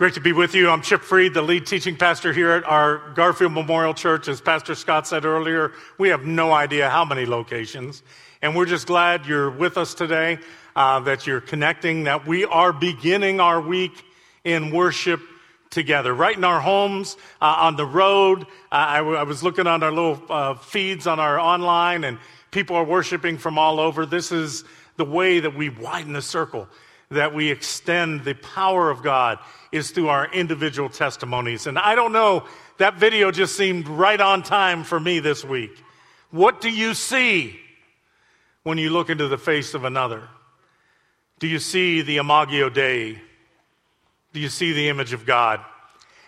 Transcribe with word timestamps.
Great 0.00 0.14
to 0.14 0.20
be 0.22 0.32
with 0.32 0.54
you. 0.54 0.70
I'm 0.70 0.80
Chip 0.80 1.02
Freed, 1.02 1.34
the 1.34 1.42
lead 1.42 1.66
teaching 1.66 1.94
pastor 1.94 2.32
here 2.32 2.52
at 2.52 2.64
our 2.64 3.10
Garfield 3.10 3.52
Memorial 3.52 3.92
Church. 3.92 4.28
As 4.28 4.40
Pastor 4.40 4.74
Scott 4.74 5.06
said 5.06 5.26
earlier, 5.26 5.72
we 5.98 6.08
have 6.08 6.24
no 6.24 6.52
idea 6.52 6.88
how 6.88 7.04
many 7.04 7.26
locations. 7.26 8.02
And 8.40 8.56
we're 8.56 8.64
just 8.64 8.86
glad 8.86 9.26
you're 9.26 9.50
with 9.50 9.76
us 9.76 9.92
today, 9.92 10.38
uh, 10.74 11.00
that 11.00 11.26
you're 11.26 11.42
connecting, 11.42 12.04
that 12.04 12.26
we 12.26 12.46
are 12.46 12.72
beginning 12.72 13.40
our 13.40 13.60
week 13.60 14.02
in 14.42 14.70
worship 14.70 15.20
together, 15.68 16.14
right 16.14 16.34
in 16.34 16.44
our 16.44 16.62
homes, 16.62 17.18
uh, 17.42 17.56
on 17.58 17.76
the 17.76 17.84
road. 17.84 18.44
Uh, 18.44 18.44
I, 18.72 18.96
w- 19.00 19.18
I 19.18 19.24
was 19.24 19.42
looking 19.42 19.66
on 19.66 19.82
our 19.82 19.92
little 19.92 20.22
uh, 20.30 20.54
feeds 20.54 21.06
on 21.06 21.20
our 21.20 21.38
online, 21.38 22.04
and 22.04 22.18
people 22.52 22.74
are 22.74 22.84
worshiping 22.84 23.36
from 23.36 23.58
all 23.58 23.78
over. 23.78 24.06
This 24.06 24.32
is 24.32 24.64
the 24.96 25.04
way 25.04 25.40
that 25.40 25.54
we 25.54 25.68
widen 25.68 26.14
the 26.14 26.22
circle, 26.22 26.68
that 27.10 27.34
we 27.34 27.50
extend 27.50 28.22
the 28.24 28.34
power 28.34 28.88
of 28.88 29.02
God 29.02 29.38
is 29.72 29.90
through 29.90 30.08
our 30.08 30.32
individual 30.32 30.88
testimonies. 30.88 31.66
And 31.66 31.76
I 31.76 31.96
don't 31.96 32.12
know, 32.12 32.44
that 32.78 32.94
video 32.96 33.32
just 33.32 33.56
seemed 33.56 33.88
right 33.88 34.20
on 34.20 34.44
time 34.44 34.84
for 34.84 35.00
me 35.00 35.18
this 35.18 35.44
week. 35.44 35.72
What 36.30 36.60
do 36.60 36.70
you 36.70 36.94
see 36.94 37.58
when 38.62 38.78
you 38.78 38.90
look 38.90 39.10
into 39.10 39.26
the 39.26 39.38
face 39.38 39.74
of 39.74 39.84
another? 39.84 40.28
Do 41.40 41.48
you 41.48 41.58
see 41.58 42.02
the 42.02 42.18
Imago 42.18 42.68
Dei? 42.68 43.20
Do 44.32 44.38
you 44.38 44.48
see 44.48 44.72
the 44.72 44.88
image 44.88 45.12
of 45.12 45.26
God? 45.26 45.60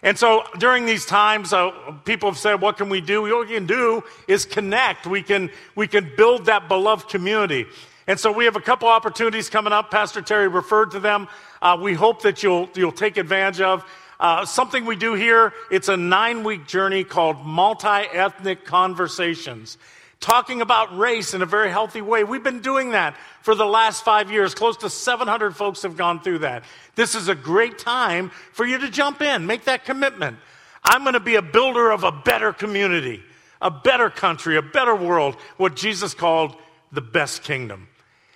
And 0.03 0.19
so 0.19 0.42
during 0.58 0.84
these 0.84 1.06
times, 1.06 1.53
uh, 1.53 1.70
people 2.05 2.28
have 2.28 2.38
said, 2.38 2.60
what 2.60 2.77
can 2.77 2.88
we 2.88 3.00
do? 3.00 3.22
What 3.22 3.47
we 3.47 3.55
can 3.55 3.66
do 3.66 4.03
is 4.27 4.44
connect. 4.44 5.06
We 5.06 5.22
can, 5.22 5.48
we 5.77 5.86
can 5.86 6.10
build 6.16 6.47
that 6.47 6.66
beloved 6.66 7.08
community. 7.08 7.66
And 8.06 8.19
so 8.19 8.33
we 8.33 8.47
have 8.47 8.56
a 8.56 8.61
couple 8.61 8.89
opportunities 8.89 9.48
coming 9.48 9.72
up. 9.72 9.91
Pastor 9.91 10.22
Terry 10.22 10.48
referred 10.48 10.91
to 10.92 11.00
them 11.00 11.28
uh, 11.62 11.78
we 11.81 11.95
hope 11.95 12.22
that 12.22 12.42
you'll, 12.42 12.69
you'll 12.75 12.92
take 12.92 13.17
advantage 13.17 13.61
of. 13.61 13.84
Uh, 14.19 14.44
something 14.44 14.84
we 14.84 14.97
do 14.97 15.14
here, 15.14 15.53
it's 15.70 15.89
a 15.89 15.97
nine 15.97 16.44
week 16.44 16.67
journey 16.67 17.05
called 17.05 17.44
Multi 17.47 17.89
Ethnic 17.89 18.64
Conversations, 18.64 19.78
talking 20.20 20.61
about 20.61 20.97
race 20.97 21.34
in 21.34 21.42
a 21.42 21.47
very 21.47 21.70
healthy 21.70 22.03
way. 22.03 22.25
We've 22.25 22.42
been 22.42 22.61
doing 22.61 22.91
that 22.91 23.17
for 23.42 23.55
the 23.55 23.64
last 23.64 24.05
five 24.05 24.31
years. 24.31 24.55
Close 24.55 24.77
to 24.78 24.91
700 24.91 25.56
folks 25.56 25.83
have 25.83 25.97
gone 25.97 26.20
through 26.20 26.41
that. 26.41 26.64
This 26.94 27.14
is 27.14 27.28
a 27.28 27.34
great 27.34 27.78
time 27.78 28.31
for 28.53 28.66
you 28.66 28.78
to 28.78 28.91
jump 28.91 29.22
in, 29.22 29.47
make 29.47 29.64
that 29.64 29.84
commitment. 29.84 30.37
I'm 30.84 31.03
going 31.03 31.14
to 31.14 31.20
be 31.20 31.37
a 31.37 31.42
builder 31.42 31.91
of 31.91 32.03
a 32.03 32.12
better 32.12 32.53
community, 32.53 33.22
a 33.61 33.70
better 33.70 34.10
country, 34.10 34.56
a 34.56 34.62
better 34.62 34.94
world, 34.94 35.37
what 35.56 35.76
Jesus 35.76 36.12
called 36.12 36.56
the 36.91 37.00
best 37.00 37.44
kingdom 37.44 37.88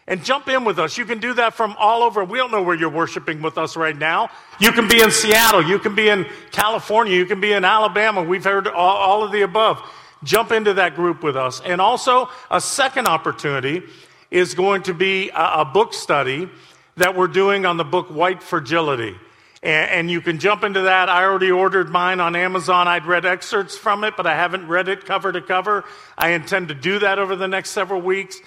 and 0.09 0.25
jump 0.25 0.49
in 0.49 0.65
with 0.65 0.79
us. 0.79 0.97
You 0.97 1.05
can 1.05 1.19
do 1.19 1.35
that 1.35 1.55
from 1.55 1.75
all 1.79 2.03
over. 2.03 2.25
We 2.25 2.39
don't 2.39 2.53
know 2.53 2.63
where 2.63 2.77
you're 2.77 2.89
worshiping 2.89 3.43
with 3.43 3.59
us 3.59 3.77
right 3.77 3.97
now. 3.97 4.31
You 4.61 4.73
can 4.73 4.89
be 4.89 5.01
in 5.01 5.11
Seattle. 5.11 5.63
You 5.63 5.79
can 5.79 5.95
be 5.95 6.09
in 6.09 6.27
California. 6.53 7.17
You 7.17 7.27
can 7.27 7.41
be 7.41 7.53
in 7.53 7.65
Alabama. 7.65 8.23
We've 8.23 8.45
heard 8.45 8.69
all, 8.69 8.97
all 8.97 9.25
of 9.25 9.33
the 9.33 9.43
above. 9.43 9.81
Jump 10.23 10.53
into 10.53 10.75
that 10.75 10.95
group 10.95 11.23
with 11.23 11.37
us. 11.37 11.61
And 11.61 11.81
also, 11.81 12.29
a 12.51 12.61
second 12.61 13.07
opportunity 13.07 13.83
is 14.31 14.55
going 14.55 14.83
to 14.85 14.95
be 14.95 15.31
a, 15.31 15.61
a 15.61 15.65
book 15.65 15.93
study 15.93 16.49
that 16.97 17.17
we're 17.17 17.27
doing 17.27 17.67
on 17.67 17.77
the 17.77 17.85
book 17.85 18.09
White 18.09 18.43
Fragility. 18.43 19.15
And, 19.63 19.91
and 19.91 20.11
you 20.11 20.21
can 20.21 20.39
jump 20.39 20.63
into 20.63 20.83
that. 20.83 21.09
I 21.09 21.25
already 21.25 21.51
ordered 21.51 21.91
mine 21.91 22.21
on 22.21 22.37
Amazon. 22.37 22.87
I'd 22.87 23.07
read 23.07 23.27
excerpts 23.27 23.77
from 23.77 24.05
it, 24.05 24.15
but 24.17 24.27
I 24.27 24.35
haven't 24.35 24.69
read 24.69 24.89
it 24.89 25.05
cover 25.05 25.33
to 25.33 25.41
cover. 25.41 25.85
I 26.17 26.31
intend 26.31 26.69
to 26.69 26.75
do 26.75 27.01
that 27.01 27.19
over 27.19 27.35
the 27.37 27.49
next 27.49 27.71
several 27.71 28.01
weeks. 28.01 28.39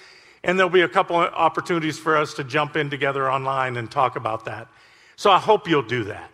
And 0.42 0.58
there'll 0.58 0.70
be 0.70 0.80
a 0.80 0.88
couple 0.88 1.20
of 1.20 1.32
opportunities 1.34 1.98
for 1.98 2.16
us 2.16 2.34
to 2.34 2.44
jump 2.44 2.76
in 2.76 2.90
together 2.90 3.30
online 3.30 3.76
and 3.76 3.90
talk 3.90 4.16
about 4.16 4.46
that. 4.46 4.68
So 5.16 5.30
I 5.30 5.38
hope 5.38 5.68
you'll 5.68 5.82
do 5.82 6.04
that. 6.04 6.30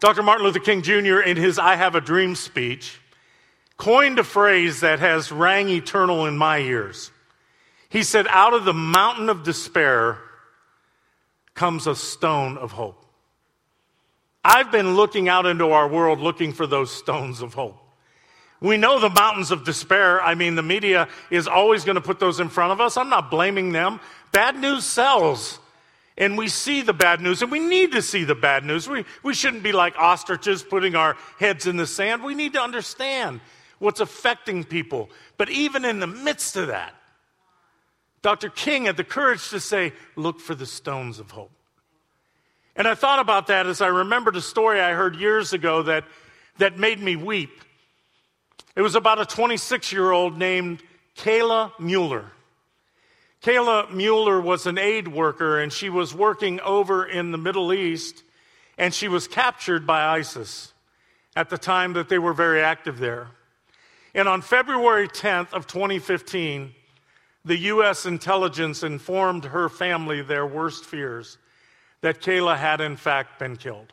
Dr. 0.00 0.22
Martin 0.22 0.44
Luther 0.44 0.60
King 0.60 0.82
Jr., 0.82 1.20
in 1.20 1.36
his 1.36 1.58
I 1.58 1.74
Have 1.74 1.96
a 1.96 2.00
Dream 2.00 2.36
speech, 2.36 3.00
coined 3.76 4.18
a 4.18 4.24
phrase 4.24 4.80
that 4.80 5.00
has 5.00 5.32
rang 5.32 5.68
eternal 5.68 6.26
in 6.26 6.36
my 6.36 6.58
ears. 6.58 7.10
He 7.88 8.02
said, 8.02 8.26
Out 8.28 8.54
of 8.54 8.64
the 8.64 8.74
mountain 8.74 9.28
of 9.28 9.42
despair 9.42 10.18
comes 11.54 11.86
a 11.86 11.96
stone 11.96 12.56
of 12.56 12.72
hope. 12.72 13.04
I've 14.44 14.70
been 14.70 14.94
looking 14.94 15.28
out 15.28 15.46
into 15.46 15.70
our 15.72 15.88
world 15.88 16.20
looking 16.20 16.52
for 16.52 16.66
those 16.66 16.92
stones 16.92 17.42
of 17.42 17.54
hope. 17.54 17.82
We 18.60 18.76
know 18.76 18.98
the 18.98 19.10
mountains 19.10 19.50
of 19.50 19.64
despair. 19.64 20.20
I 20.20 20.34
mean, 20.34 20.56
the 20.56 20.62
media 20.62 21.08
is 21.30 21.46
always 21.46 21.84
going 21.84 21.94
to 21.94 22.00
put 22.00 22.18
those 22.18 22.40
in 22.40 22.48
front 22.48 22.72
of 22.72 22.80
us. 22.80 22.96
I'm 22.96 23.08
not 23.08 23.30
blaming 23.30 23.72
them. 23.72 24.00
Bad 24.32 24.56
news 24.56 24.84
sells. 24.84 25.60
And 26.16 26.36
we 26.36 26.48
see 26.48 26.82
the 26.82 26.92
bad 26.92 27.20
news, 27.20 27.42
and 27.42 27.52
we 27.52 27.60
need 27.60 27.92
to 27.92 28.02
see 28.02 28.24
the 28.24 28.34
bad 28.34 28.64
news. 28.64 28.88
We, 28.88 29.04
we 29.22 29.34
shouldn't 29.34 29.62
be 29.62 29.70
like 29.70 29.96
ostriches 29.96 30.64
putting 30.64 30.96
our 30.96 31.16
heads 31.38 31.68
in 31.68 31.76
the 31.76 31.86
sand. 31.86 32.24
We 32.24 32.34
need 32.34 32.54
to 32.54 32.60
understand 32.60 33.40
what's 33.78 34.00
affecting 34.00 34.64
people. 34.64 35.10
But 35.36 35.48
even 35.48 35.84
in 35.84 36.00
the 36.00 36.08
midst 36.08 36.56
of 36.56 36.66
that, 36.66 36.94
Dr. 38.22 38.50
King 38.50 38.86
had 38.86 38.96
the 38.96 39.04
courage 39.04 39.48
to 39.50 39.60
say, 39.60 39.92
Look 40.16 40.40
for 40.40 40.56
the 40.56 40.66
stones 40.66 41.20
of 41.20 41.30
hope. 41.30 41.52
And 42.74 42.88
I 42.88 42.96
thought 42.96 43.20
about 43.20 43.46
that 43.46 43.66
as 43.66 43.80
I 43.80 43.86
remembered 43.86 44.34
a 44.34 44.40
story 44.40 44.80
I 44.80 44.94
heard 44.94 45.14
years 45.14 45.52
ago 45.52 45.82
that, 45.84 46.04
that 46.58 46.78
made 46.78 47.00
me 47.00 47.14
weep. 47.14 47.60
It 48.78 48.82
was 48.82 48.94
about 48.94 49.20
a 49.20 49.26
26 49.26 49.92
year 49.92 50.12
old 50.12 50.38
named 50.38 50.84
Kayla 51.16 51.72
Mueller. 51.80 52.30
Kayla 53.42 53.92
Mueller 53.92 54.40
was 54.40 54.68
an 54.68 54.78
aid 54.78 55.08
worker 55.08 55.58
and 55.58 55.72
she 55.72 55.90
was 55.90 56.14
working 56.14 56.60
over 56.60 57.04
in 57.04 57.32
the 57.32 57.38
Middle 57.38 57.72
East 57.72 58.22
and 58.78 58.94
she 58.94 59.08
was 59.08 59.26
captured 59.26 59.84
by 59.84 60.04
ISIS 60.06 60.72
at 61.34 61.50
the 61.50 61.58
time 61.58 61.94
that 61.94 62.08
they 62.08 62.20
were 62.20 62.32
very 62.32 62.62
active 62.62 63.00
there. 63.00 63.26
And 64.14 64.28
on 64.28 64.42
February 64.42 65.08
10th 65.08 65.52
of 65.52 65.66
2015, 65.66 66.72
the 67.44 67.58
U.S. 67.58 68.06
intelligence 68.06 68.84
informed 68.84 69.46
her 69.46 69.68
family 69.68 70.22
their 70.22 70.46
worst 70.46 70.84
fears 70.84 71.36
that 72.02 72.20
Kayla 72.20 72.56
had 72.56 72.80
in 72.80 72.94
fact 72.94 73.40
been 73.40 73.56
killed. 73.56 73.92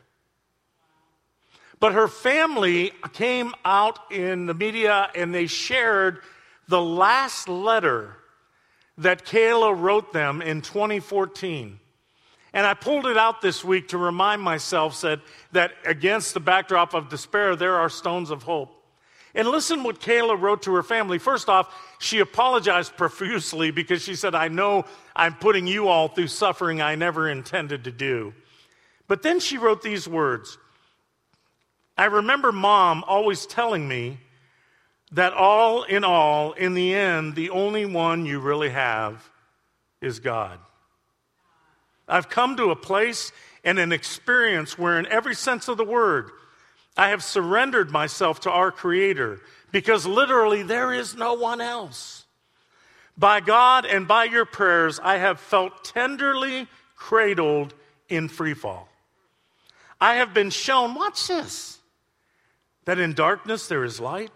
But 1.78 1.92
her 1.92 2.08
family 2.08 2.92
came 3.12 3.54
out 3.64 3.98
in 4.10 4.46
the 4.46 4.54
media 4.54 5.10
and 5.14 5.34
they 5.34 5.46
shared 5.46 6.20
the 6.68 6.80
last 6.80 7.48
letter 7.48 8.16
that 8.98 9.26
Kayla 9.26 9.78
wrote 9.78 10.12
them 10.12 10.40
in 10.40 10.62
2014. 10.62 11.78
And 12.54 12.66
I 12.66 12.72
pulled 12.72 13.06
it 13.06 13.18
out 13.18 13.42
this 13.42 13.62
week 13.62 13.88
to 13.88 13.98
remind 13.98 14.40
myself 14.40 15.02
that, 15.02 15.20
that 15.52 15.72
against 15.84 16.32
the 16.32 16.40
backdrop 16.40 16.94
of 16.94 17.10
despair, 17.10 17.54
there 17.54 17.76
are 17.76 17.90
stones 17.90 18.30
of 18.30 18.42
hope. 18.42 18.72
And 19.34 19.46
listen 19.48 19.82
what 19.82 20.00
Kayla 20.00 20.40
wrote 20.40 20.62
to 20.62 20.72
her 20.74 20.82
family. 20.82 21.18
First 21.18 21.50
off, 21.50 21.74
she 21.98 22.20
apologized 22.20 22.96
profusely 22.96 23.70
because 23.70 24.00
she 24.02 24.14
said, 24.14 24.34
I 24.34 24.48
know 24.48 24.86
I'm 25.14 25.34
putting 25.34 25.66
you 25.66 25.88
all 25.88 26.08
through 26.08 26.28
suffering 26.28 26.80
I 26.80 26.94
never 26.94 27.28
intended 27.28 27.84
to 27.84 27.92
do. 27.92 28.32
But 29.06 29.22
then 29.22 29.38
she 29.38 29.58
wrote 29.58 29.82
these 29.82 30.08
words 30.08 30.56
I 31.96 32.06
remember 32.06 32.52
mom 32.52 33.04
always 33.06 33.46
telling 33.46 33.88
me 33.88 34.18
that 35.12 35.32
all 35.32 35.84
in 35.84 36.04
all, 36.04 36.52
in 36.52 36.74
the 36.74 36.94
end, 36.94 37.34
the 37.34 37.50
only 37.50 37.86
one 37.86 38.26
you 38.26 38.40
really 38.40 38.70
have 38.70 39.30
is 40.00 40.20
God. 40.20 40.58
I've 42.08 42.28
come 42.28 42.56
to 42.56 42.70
a 42.70 42.76
place 42.76 43.32
and 43.64 43.78
an 43.78 43.92
experience 43.92 44.78
where, 44.78 44.98
in 44.98 45.06
every 45.06 45.34
sense 45.34 45.68
of 45.68 45.76
the 45.76 45.84
word, 45.84 46.30
I 46.96 47.10
have 47.10 47.22
surrendered 47.22 47.90
myself 47.90 48.40
to 48.40 48.50
our 48.50 48.70
Creator 48.70 49.40
because 49.72 50.06
literally 50.06 50.62
there 50.62 50.92
is 50.92 51.14
no 51.14 51.34
one 51.34 51.60
else. 51.60 52.24
By 53.18 53.40
God 53.40 53.86
and 53.86 54.06
by 54.06 54.24
your 54.24 54.44
prayers, 54.44 55.00
I 55.02 55.16
have 55.16 55.40
felt 55.40 55.84
tenderly 55.84 56.68
cradled 56.96 57.74
in 58.08 58.28
free 58.28 58.54
fall. 58.54 58.88
I 60.00 60.16
have 60.16 60.34
been 60.34 60.50
shown, 60.50 60.94
watch 60.94 61.26
this, 61.28 61.75
that 62.86 62.98
in 62.98 63.12
darkness 63.12 63.68
there 63.68 63.84
is 63.84 64.00
light. 64.00 64.32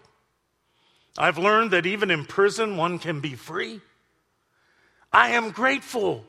I've 1.17 1.37
learned 1.37 1.71
that 1.71 1.85
even 1.85 2.11
in 2.11 2.25
prison 2.25 2.77
one 2.77 2.99
can 2.99 3.19
be 3.19 3.35
free. 3.35 3.81
I 5.11 5.31
am 5.31 5.51
grateful. 5.51 6.23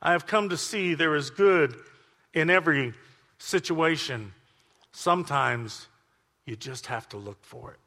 I 0.00 0.12
have 0.12 0.26
come 0.26 0.48
to 0.48 0.56
see 0.56 0.94
there 0.94 1.14
is 1.14 1.30
good 1.30 1.74
in 2.34 2.50
every 2.50 2.92
situation. 3.38 4.32
Sometimes 4.90 5.86
you 6.44 6.56
just 6.56 6.86
have 6.86 7.08
to 7.10 7.16
look 7.16 7.42
for 7.44 7.70
it. 7.70 7.78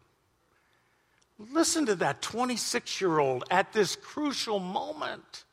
Listen 1.51 1.86
to 1.88 1.95
that 1.95 2.22
26 2.22 3.01
year 3.01 3.19
old 3.19 3.44
at 3.51 3.74
this 3.74 3.95
crucial 3.95 4.60
moment, 4.60 5.44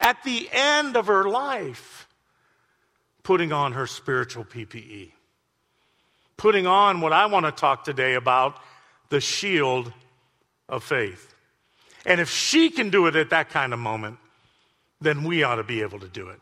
at 0.00 0.22
the 0.24 0.48
end 0.52 0.96
of 0.96 1.06
her 1.06 1.24
life, 1.24 2.06
putting 3.22 3.52
on 3.52 3.72
her 3.72 3.86
spiritual 3.86 4.44
PPE, 4.44 5.12
putting 6.36 6.66
on 6.66 7.00
what 7.00 7.12
I 7.12 7.26
want 7.26 7.46
to 7.46 7.52
talk 7.52 7.84
today 7.84 8.14
about 8.14 8.58
the 9.08 9.20
shield 9.20 9.92
of 10.68 10.82
faith. 10.82 11.34
And 12.06 12.20
if 12.20 12.30
she 12.30 12.70
can 12.70 12.90
do 12.90 13.06
it 13.06 13.16
at 13.16 13.30
that 13.30 13.50
kind 13.50 13.72
of 13.72 13.78
moment, 13.78 14.18
then 15.00 15.24
we 15.24 15.42
ought 15.42 15.56
to 15.56 15.62
be 15.62 15.82
able 15.82 16.00
to 16.00 16.08
do 16.08 16.28
it. 16.28 16.40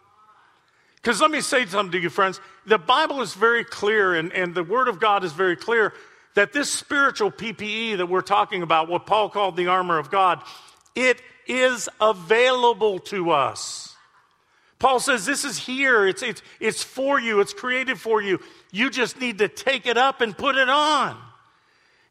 Because 0.96 1.20
let 1.20 1.30
me 1.30 1.40
say 1.40 1.66
something 1.66 1.92
to 1.92 1.98
you, 1.98 2.10
friends. 2.10 2.40
The 2.66 2.78
Bible 2.78 3.22
is 3.22 3.34
very 3.34 3.64
clear, 3.64 4.14
and, 4.14 4.32
and 4.32 4.54
the 4.54 4.62
Word 4.62 4.88
of 4.88 5.00
God 5.00 5.24
is 5.24 5.32
very 5.32 5.56
clear 5.56 5.92
that 6.34 6.52
this 6.52 6.70
spiritual 6.70 7.30
PPE 7.30 7.98
that 7.98 8.06
we're 8.06 8.20
talking 8.22 8.62
about, 8.62 8.88
what 8.88 9.06
Paul 9.06 9.28
called 9.28 9.56
the 9.56 9.66
armor 9.66 9.98
of 9.98 10.10
God, 10.10 10.42
it 10.94 11.20
is 11.46 11.88
available 12.00 13.00
to 13.00 13.30
us. 13.30 13.81
Paul 14.82 14.98
says 14.98 15.24
this 15.24 15.44
is 15.44 15.56
here, 15.56 16.08
it's, 16.08 16.24
it's, 16.24 16.42
it's 16.58 16.82
for 16.82 17.20
you, 17.20 17.38
it's 17.38 17.54
created 17.54 18.00
for 18.00 18.20
you. 18.20 18.40
You 18.72 18.90
just 18.90 19.20
need 19.20 19.38
to 19.38 19.46
take 19.46 19.86
it 19.86 19.96
up 19.96 20.20
and 20.20 20.36
put 20.36 20.56
it 20.56 20.68
on. 20.68 21.16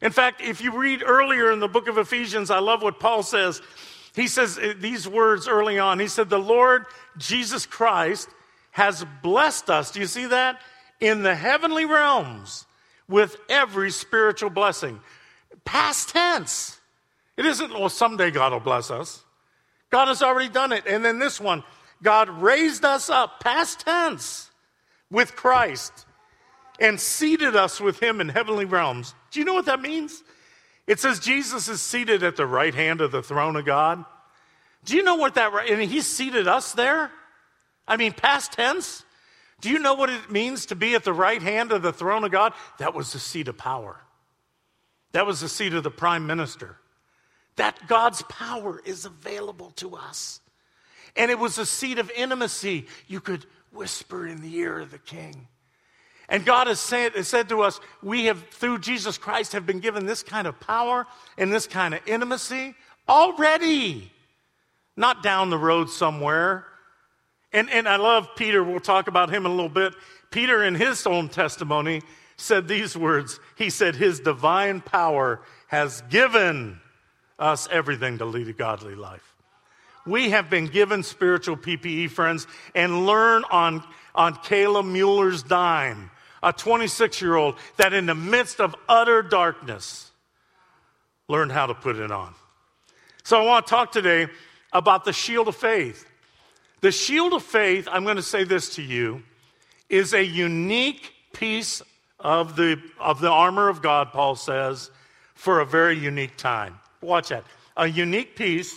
In 0.00 0.10
fact, 0.10 0.40
if 0.40 0.62
you 0.62 0.80
read 0.80 1.02
earlier 1.04 1.52
in 1.52 1.60
the 1.60 1.68
book 1.68 1.86
of 1.86 1.98
Ephesians, 1.98 2.50
I 2.50 2.60
love 2.60 2.82
what 2.82 2.98
Paul 2.98 3.22
says. 3.24 3.60
He 4.16 4.26
says 4.26 4.58
uh, 4.58 4.72
these 4.80 5.06
words 5.06 5.48
early 5.48 5.78
on. 5.78 6.00
He 6.00 6.08
said, 6.08 6.30
The 6.30 6.38
Lord 6.38 6.86
Jesus 7.18 7.66
Christ 7.66 8.30
has 8.70 9.04
blessed 9.22 9.68
us. 9.68 9.90
Do 9.90 10.00
you 10.00 10.06
see 10.06 10.24
that? 10.28 10.58
In 10.98 11.22
the 11.22 11.34
heavenly 11.34 11.84
realms 11.84 12.64
with 13.06 13.36
every 13.50 13.90
spiritual 13.90 14.48
blessing. 14.48 14.98
Past 15.66 16.08
tense. 16.08 16.80
It 17.36 17.44
isn't, 17.44 17.70
well, 17.70 17.90
someday 17.90 18.30
God 18.30 18.52
will 18.52 18.60
bless 18.60 18.90
us. 18.90 19.22
God 19.90 20.08
has 20.08 20.22
already 20.22 20.48
done 20.48 20.72
it. 20.72 20.86
And 20.86 21.04
then 21.04 21.18
this 21.18 21.38
one, 21.38 21.64
God 22.02 22.28
raised 22.28 22.84
us 22.84 23.08
up, 23.08 23.40
past 23.40 23.80
tense, 23.80 24.50
with 25.10 25.36
Christ 25.36 26.06
and 26.80 26.98
seated 26.98 27.54
us 27.54 27.80
with 27.80 28.02
him 28.02 28.20
in 28.20 28.28
heavenly 28.28 28.64
realms. 28.64 29.14
Do 29.30 29.40
you 29.40 29.46
know 29.46 29.54
what 29.54 29.66
that 29.66 29.80
means? 29.80 30.22
It 30.86 30.98
says 30.98 31.20
Jesus 31.20 31.68
is 31.68 31.80
seated 31.80 32.22
at 32.22 32.36
the 32.36 32.46
right 32.46 32.74
hand 32.74 33.00
of 33.00 33.12
the 33.12 33.22
throne 33.22 33.56
of 33.56 33.64
God. 33.64 34.04
Do 34.84 34.96
you 34.96 35.04
know 35.04 35.14
what 35.14 35.34
that, 35.34 35.52
and 35.70 35.80
he 35.80 36.00
seated 36.00 36.48
us 36.48 36.72
there? 36.72 37.10
I 37.86 37.96
mean, 37.96 38.12
past 38.12 38.52
tense. 38.52 39.04
Do 39.60 39.70
you 39.70 39.78
know 39.78 39.94
what 39.94 40.10
it 40.10 40.30
means 40.30 40.66
to 40.66 40.74
be 40.74 40.96
at 40.96 41.04
the 41.04 41.12
right 41.12 41.40
hand 41.40 41.70
of 41.70 41.82
the 41.82 41.92
throne 41.92 42.24
of 42.24 42.32
God? 42.32 42.52
That 42.78 42.94
was 42.94 43.12
the 43.12 43.20
seat 43.20 43.46
of 43.46 43.56
power. 43.56 44.00
That 45.12 45.24
was 45.24 45.40
the 45.40 45.48
seat 45.48 45.72
of 45.74 45.84
the 45.84 45.90
prime 45.90 46.26
minister. 46.26 46.78
That 47.56 47.86
God's 47.86 48.22
power 48.22 48.80
is 48.84 49.04
available 49.04 49.70
to 49.76 49.94
us. 49.94 50.40
And 51.16 51.30
it 51.30 51.38
was 51.38 51.58
a 51.58 51.66
seat 51.66 51.98
of 51.98 52.10
intimacy. 52.16 52.86
You 53.06 53.20
could 53.20 53.46
whisper 53.72 54.26
in 54.26 54.40
the 54.40 54.54
ear 54.56 54.80
of 54.80 54.90
the 54.90 54.98
king. 54.98 55.48
And 56.28 56.44
God 56.46 56.66
has 56.66 56.80
said, 56.80 57.12
has 57.12 57.28
said 57.28 57.48
to 57.50 57.62
us, 57.62 57.80
we 58.02 58.26
have, 58.26 58.42
through 58.48 58.78
Jesus 58.78 59.18
Christ, 59.18 59.52
have 59.52 59.66
been 59.66 59.80
given 59.80 60.06
this 60.06 60.22
kind 60.22 60.46
of 60.46 60.58
power 60.60 61.06
and 61.36 61.52
this 61.52 61.66
kind 61.66 61.94
of 61.94 62.00
intimacy 62.06 62.74
already. 63.08 64.10
Not 64.96 65.22
down 65.22 65.50
the 65.50 65.58
road 65.58 65.88
somewhere, 65.88 66.66
and, 67.52 67.70
and 67.70 67.88
I 67.88 67.96
love 67.96 68.28
Peter. 68.36 68.64
We'll 68.64 68.80
talk 68.80 69.08
about 69.08 69.30
him 69.30 69.44
in 69.44 69.52
a 69.52 69.54
little 69.54 69.68
bit. 69.68 69.94
Peter, 70.30 70.64
in 70.64 70.74
his 70.74 71.06
own 71.06 71.28
testimony, 71.28 72.02
said 72.36 72.66
these 72.66 72.96
words 72.96 73.38
He 73.56 73.70
said, 73.70 73.94
His 73.94 74.20
divine 74.20 74.80
power 74.80 75.40
has 75.68 76.02
given 76.10 76.80
us 77.38 77.68
everything 77.70 78.18
to 78.18 78.24
lead 78.24 78.48
a 78.48 78.52
godly 78.52 78.94
life. 78.94 79.31
We 80.06 80.30
have 80.30 80.50
been 80.50 80.66
given 80.66 81.02
spiritual 81.02 81.56
PPE, 81.56 82.10
friends, 82.10 82.46
and 82.74 83.06
learn 83.06 83.44
on, 83.50 83.84
on 84.14 84.34
Kayla 84.34 84.86
Mueller's 84.86 85.42
dime, 85.42 86.10
a 86.42 86.52
26 86.52 87.20
year 87.20 87.36
old 87.36 87.56
that 87.76 87.92
in 87.92 88.06
the 88.06 88.14
midst 88.14 88.60
of 88.60 88.74
utter 88.88 89.22
darkness 89.22 90.10
learned 91.28 91.52
how 91.52 91.66
to 91.66 91.74
put 91.74 91.96
it 91.96 92.10
on. 92.10 92.34
So 93.22 93.40
I 93.40 93.44
want 93.44 93.66
to 93.66 93.70
talk 93.70 93.92
today 93.92 94.26
about 94.72 95.04
the 95.04 95.12
shield 95.12 95.46
of 95.46 95.56
faith. 95.56 96.04
The 96.80 96.90
shield 96.90 97.32
of 97.32 97.44
faith, 97.44 97.88
I'm 97.90 98.02
going 98.02 98.16
to 98.16 98.22
say 98.22 98.42
this 98.42 98.74
to 98.74 98.82
you, 98.82 99.22
is 99.88 100.14
a 100.14 100.24
unique 100.24 101.12
piece 101.32 101.80
of 102.18 102.56
the, 102.56 102.80
of 102.98 103.20
the 103.20 103.30
armor 103.30 103.68
of 103.68 103.82
God, 103.82 104.10
Paul 104.12 104.34
says, 104.34 104.90
for 105.34 105.60
a 105.60 105.66
very 105.66 105.96
unique 105.96 106.36
time. 106.36 106.80
Watch 107.00 107.28
that. 107.28 107.44
A 107.76 107.86
unique 107.86 108.34
piece 108.34 108.76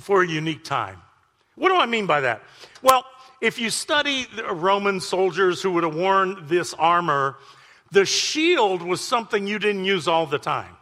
for 0.00 0.22
a 0.22 0.28
unique 0.28 0.64
time. 0.64 1.00
What 1.54 1.68
do 1.68 1.76
I 1.76 1.86
mean 1.86 2.06
by 2.06 2.22
that? 2.22 2.42
Well, 2.82 3.04
if 3.40 3.58
you 3.58 3.70
study 3.70 4.26
Roman 4.50 5.00
soldiers 5.00 5.60
who 5.60 5.72
would 5.72 5.84
have 5.84 5.94
worn 5.94 6.46
this 6.46 6.74
armor, 6.74 7.36
the 7.90 8.06
shield 8.06 8.82
was 8.82 9.00
something 9.00 9.46
you 9.46 9.58
didn't 9.58 9.84
use 9.84 10.08
all 10.08 10.26
the 10.26 10.38
time. 10.38 10.76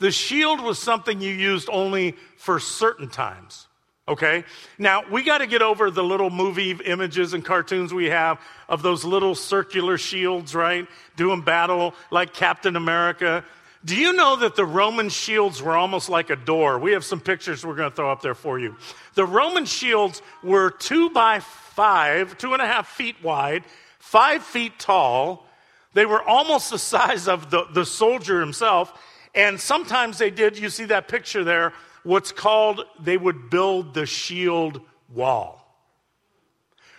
The 0.00 0.10
shield 0.10 0.60
was 0.60 0.78
something 0.78 1.20
you 1.20 1.32
used 1.32 1.68
only 1.70 2.16
for 2.38 2.58
certain 2.58 3.08
times. 3.08 3.68
Okay? 4.08 4.44
Now, 4.76 5.04
we 5.08 5.22
got 5.22 5.38
to 5.38 5.46
get 5.46 5.62
over 5.62 5.90
the 5.90 6.02
little 6.02 6.30
movie 6.30 6.72
images 6.72 7.32
and 7.32 7.44
cartoons 7.44 7.94
we 7.94 8.06
have 8.06 8.40
of 8.68 8.82
those 8.82 9.04
little 9.04 9.36
circular 9.36 9.98
shields, 9.98 10.52
right? 10.52 10.88
Doing 11.16 11.42
battle 11.42 11.94
like 12.10 12.34
Captain 12.34 12.74
America. 12.74 13.44
Do 13.84 13.96
you 13.96 14.12
know 14.12 14.36
that 14.36 14.56
the 14.56 14.64
Roman 14.64 15.08
shields 15.08 15.62
were 15.62 15.74
almost 15.74 16.10
like 16.10 16.28
a 16.28 16.36
door? 16.36 16.78
We 16.78 16.92
have 16.92 17.04
some 17.04 17.20
pictures 17.20 17.64
we're 17.64 17.76
going 17.76 17.90
to 17.90 17.96
throw 17.96 18.12
up 18.12 18.20
there 18.20 18.34
for 18.34 18.58
you. 18.58 18.76
The 19.14 19.24
Roman 19.24 19.64
shields 19.64 20.20
were 20.42 20.70
two 20.70 21.10
by 21.10 21.40
five, 21.40 22.36
two 22.36 22.52
and 22.52 22.60
a 22.60 22.66
half 22.66 22.88
feet 22.88 23.16
wide, 23.22 23.64
five 23.98 24.42
feet 24.42 24.78
tall. 24.78 25.46
They 25.94 26.04
were 26.04 26.22
almost 26.22 26.70
the 26.70 26.78
size 26.78 27.26
of 27.26 27.50
the, 27.50 27.64
the 27.72 27.86
soldier 27.86 28.38
himself. 28.38 28.92
And 29.34 29.58
sometimes 29.58 30.18
they 30.18 30.30
did, 30.30 30.58
you 30.58 30.68
see 30.68 30.84
that 30.86 31.08
picture 31.08 31.42
there, 31.42 31.72
what's 32.02 32.32
called, 32.32 32.84
they 33.00 33.16
would 33.16 33.48
build 33.48 33.94
the 33.94 34.04
shield 34.04 34.82
wall. 35.14 35.56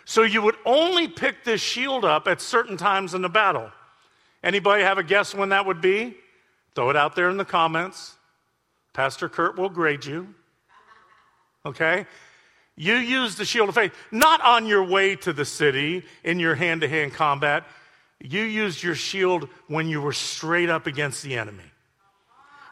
So 0.05 0.23
you 0.23 0.41
would 0.41 0.55
only 0.65 1.07
pick 1.07 1.43
this 1.43 1.61
shield 1.61 2.05
up 2.05 2.27
at 2.27 2.41
certain 2.41 2.75
times 2.75 3.13
in 3.13 3.21
the 3.21 3.29
battle. 3.29 3.69
Anybody 4.43 4.83
have 4.83 4.97
a 4.97 5.03
guess 5.03 5.35
when 5.35 5.49
that 5.49 5.65
would 5.65 5.79
be? 5.79 6.17
Throw 6.75 6.89
it 6.89 6.95
out 6.95 7.15
there 7.15 7.29
in 7.29 7.37
the 7.37 7.45
comments. 7.45 8.15
Pastor 8.93 9.29
Kurt 9.29 9.57
will 9.57 9.69
grade 9.69 10.05
you. 10.05 10.33
Okay? 11.65 12.05
You 12.75 12.95
use 12.95 13.35
the 13.35 13.45
shield 13.45 13.69
of 13.69 13.75
faith 13.75 13.93
not 14.11 14.41
on 14.41 14.65
your 14.65 14.83
way 14.83 15.15
to 15.17 15.33
the 15.33 15.45
city 15.45 16.03
in 16.23 16.39
your 16.39 16.55
hand 16.55 16.81
to 16.81 16.87
hand 16.87 17.13
combat. 17.13 17.65
You 18.19 18.41
used 18.43 18.81
your 18.81 18.95
shield 18.95 19.49
when 19.67 19.87
you 19.87 20.01
were 20.01 20.13
straight 20.13 20.69
up 20.69 20.87
against 20.87 21.23
the 21.23 21.35
enemy, 21.35 21.71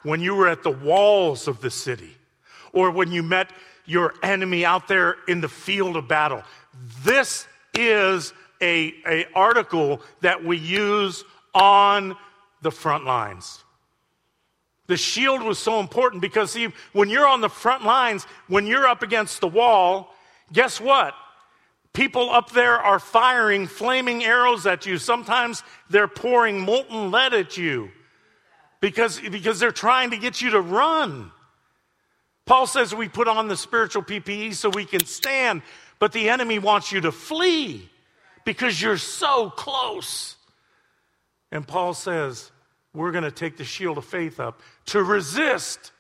when 0.03 0.21
you 0.21 0.35
were 0.35 0.47
at 0.47 0.63
the 0.63 0.71
walls 0.71 1.47
of 1.47 1.61
the 1.61 1.71
city 1.71 2.15
or 2.73 2.91
when 2.91 3.11
you 3.11 3.23
met 3.23 3.51
your 3.85 4.13
enemy 4.21 4.63
out 4.65 4.87
there 4.87 5.15
in 5.27 5.41
the 5.41 5.49
field 5.49 5.95
of 5.95 6.07
battle. 6.07 6.43
This 7.03 7.47
is 7.73 8.33
a, 8.61 8.93
a 9.07 9.25
article 9.33 10.01
that 10.21 10.43
we 10.43 10.57
use 10.57 11.23
on 11.53 12.15
the 12.61 12.71
front 12.71 13.05
lines. 13.05 13.63
The 14.89 14.97
shield 14.97 15.43
was 15.43 15.59
so 15.59 15.79
important 15.79 16.19
because, 16.19 16.49
see, 16.49 16.69
when 16.93 17.11
you're 17.11 17.27
on 17.27 17.41
the 17.41 17.47
front 17.47 17.85
lines, 17.85 18.25
when 18.47 18.65
you're 18.65 18.87
up 18.87 19.03
against 19.03 19.39
the 19.39 19.47
wall, 19.47 20.15
guess 20.51 20.81
what? 20.81 21.13
People 21.93 22.31
up 22.31 22.53
there 22.53 22.79
are 22.79 22.97
firing 22.97 23.67
flaming 23.67 24.23
arrows 24.23 24.65
at 24.65 24.87
you. 24.87 24.97
Sometimes 24.97 25.61
they're 25.91 26.07
pouring 26.07 26.65
molten 26.65 27.11
lead 27.11 27.35
at 27.35 27.55
you 27.55 27.91
because, 28.81 29.19
because 29.19 29.59
they're 29.59 29.71
trying 29.71 30.09
to 30.09 30.17
get 30.17 30.41
you 30.41 30.49
to 30.49 30.61
run. 30.61 31.31
Paul 32.47 32.65
says 32.65 32.95
we 32.95 33.07
put 33.07 33.27
on 33.27 33.47
the 33.47 33.57
spiritual 33.57 34.01
PPE 34.01 34.55
so 34.55 34.71
we 34.71 34.85
can 34.85 35.05
stand, 35.05 35.61
but 35.99 36.13
the 36.13 36.29
enemy 36.29 36.57
wants 36.57 36.91
you 36.91 37.01
to 37.01 37.11
flee 37.11 37.87
because 38.43 38.81
you're 38.81 38.97
so 38.97 39.51
close. 39.51 40.35
And 41.51 41.67
Paul 41.67 41.93
says 41.93 42.49
we're 42.93 43.11
going 43.11 43.23
to 43.23 43.31
take 43.31 43.57
the 43.57 43.63
shield 43.63 43.97
of 43.97 44.05
faith 44.05 44.39
up 44.39 44.61
to 44.89 45.03
resist 45.03 45.91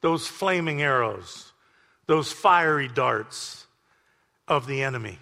those 0.00 0.26
flaming 0.26 0.82
arrows, 0.82 1.52
those 2.06 2.32
fiery 2.32 2.88
darts 2.88 3.66
of 4.48 4.66
the 4.66 4.82
enemy. 4.82 5.18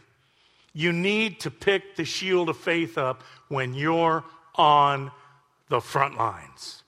You 0.73 0.93
need 0.93 1.41
to 1.41 1.51
pick 1.51 1.97
the 1.97 2.05
shield 2.05 2.49
of 2.49 2.57
faith 2.57 2.97
up 2.97 3.23
when 3.49 3.75
you're 3.75 4.25
on 4.55 5.11
the 5.69 5.81
front 5.81 6.17
lines. 6.17 6.83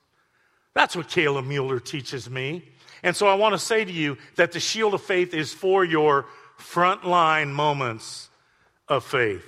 That's 0.74 0.96
what 0.96 1.08
Kayla 1.08 1.46
Mueller 1.46 1.80
teaches 1.80 2.30
me. 2.30 2.64
And 3.02 3.14
so 3.14 3.26
I 3.26 3.34
want 3.34 3.54
to 3.54 3.58
say 3.58 3.84
to 3.84 3.92
you 3.92 4.16
that 4.36 4.52
the 4.52 4.60
shield 4.60 4.94
of 4.94 5.02
faith 5.02 5.34
is 5.34 5.52
for 5.52 5.84
your 5.84 6.26
frontline 6.58 7.50
moments 7.50 8.30
of 8.88 9.04
faith. 9.04 9.44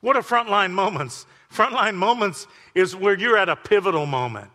What 0.00 0.16
are 0.16 0.22
frontline 0.22 0.72
moments? 0.72 1.26
Frontline 1.52 1.94
moments 1.94 2.46
is 2.74 2.94
where 2.94 3.18
you're 3.18 3.36
at 3.36 3.48
a 3.48 3.56
pivotal 3.56 4.06
moment. 4.06 4.50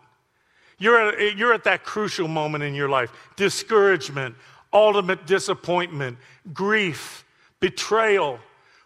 You're 0.78 1.10
at, 1.10 1.38
you're 1.38 1.54
at 1.54 1.64
that 1.66 1.84
crucial 1.84 2.28
moment 2.28 2.64
in 2.64 2.74
your 2.74 2.90
life 2.90 3.12
discouragement, 3.36 4.36
ultimate 4.72 5.26
disappointment, 5.26 6.18
grief, 6.54 7.26
betrayal, 7.60 8.40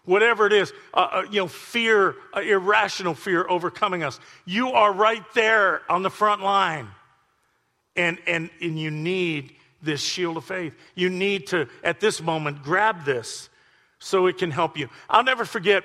whatever 0.05 0.47
it 0.47 0.53
is, 0.53 0.73
uh, 0.93 1.07
uh, 1.11 1.23
you 1.29 1.39
know, 1.39 1.47
fear, 1.47 2.15
uh, 2.33 2.39
irrational 2.39 3.13
fear 3.13 3.47
overcoming 3.49 4.03
us. 4.03 4.19
You 4.45 4.71
are 4.71 4.93
right 4.93 5.23
there 5.33 5.81
on 5.89 6.01
the 6.01 6.09
front 6.09 6.41
line. 6.41 6.87
And, 7.95 8.19
and, 8.27 8.49
and 8.61 8.79
you 8.79 8.91
need 8.91 9.55
this 9.81 10.01
shield 10.01 10.37
of 10.37 10.45
faith. 10.45 10.73
You 10.95 11.09
need 11.09 11.47
to, 11.47 11.67
at 11.83 11.99
this 11.99 12.21
moment, 12.21 12.63
grab 12.63 13.05
this 13.05 13.49
so 13.99 14.27
it 14.27 14.37
can 14.37 14.51
help 14.51 14.77
you. 14.77 14.89
I'll 15.09 15.23
never 15.23 15.45
forget 15.45 15.83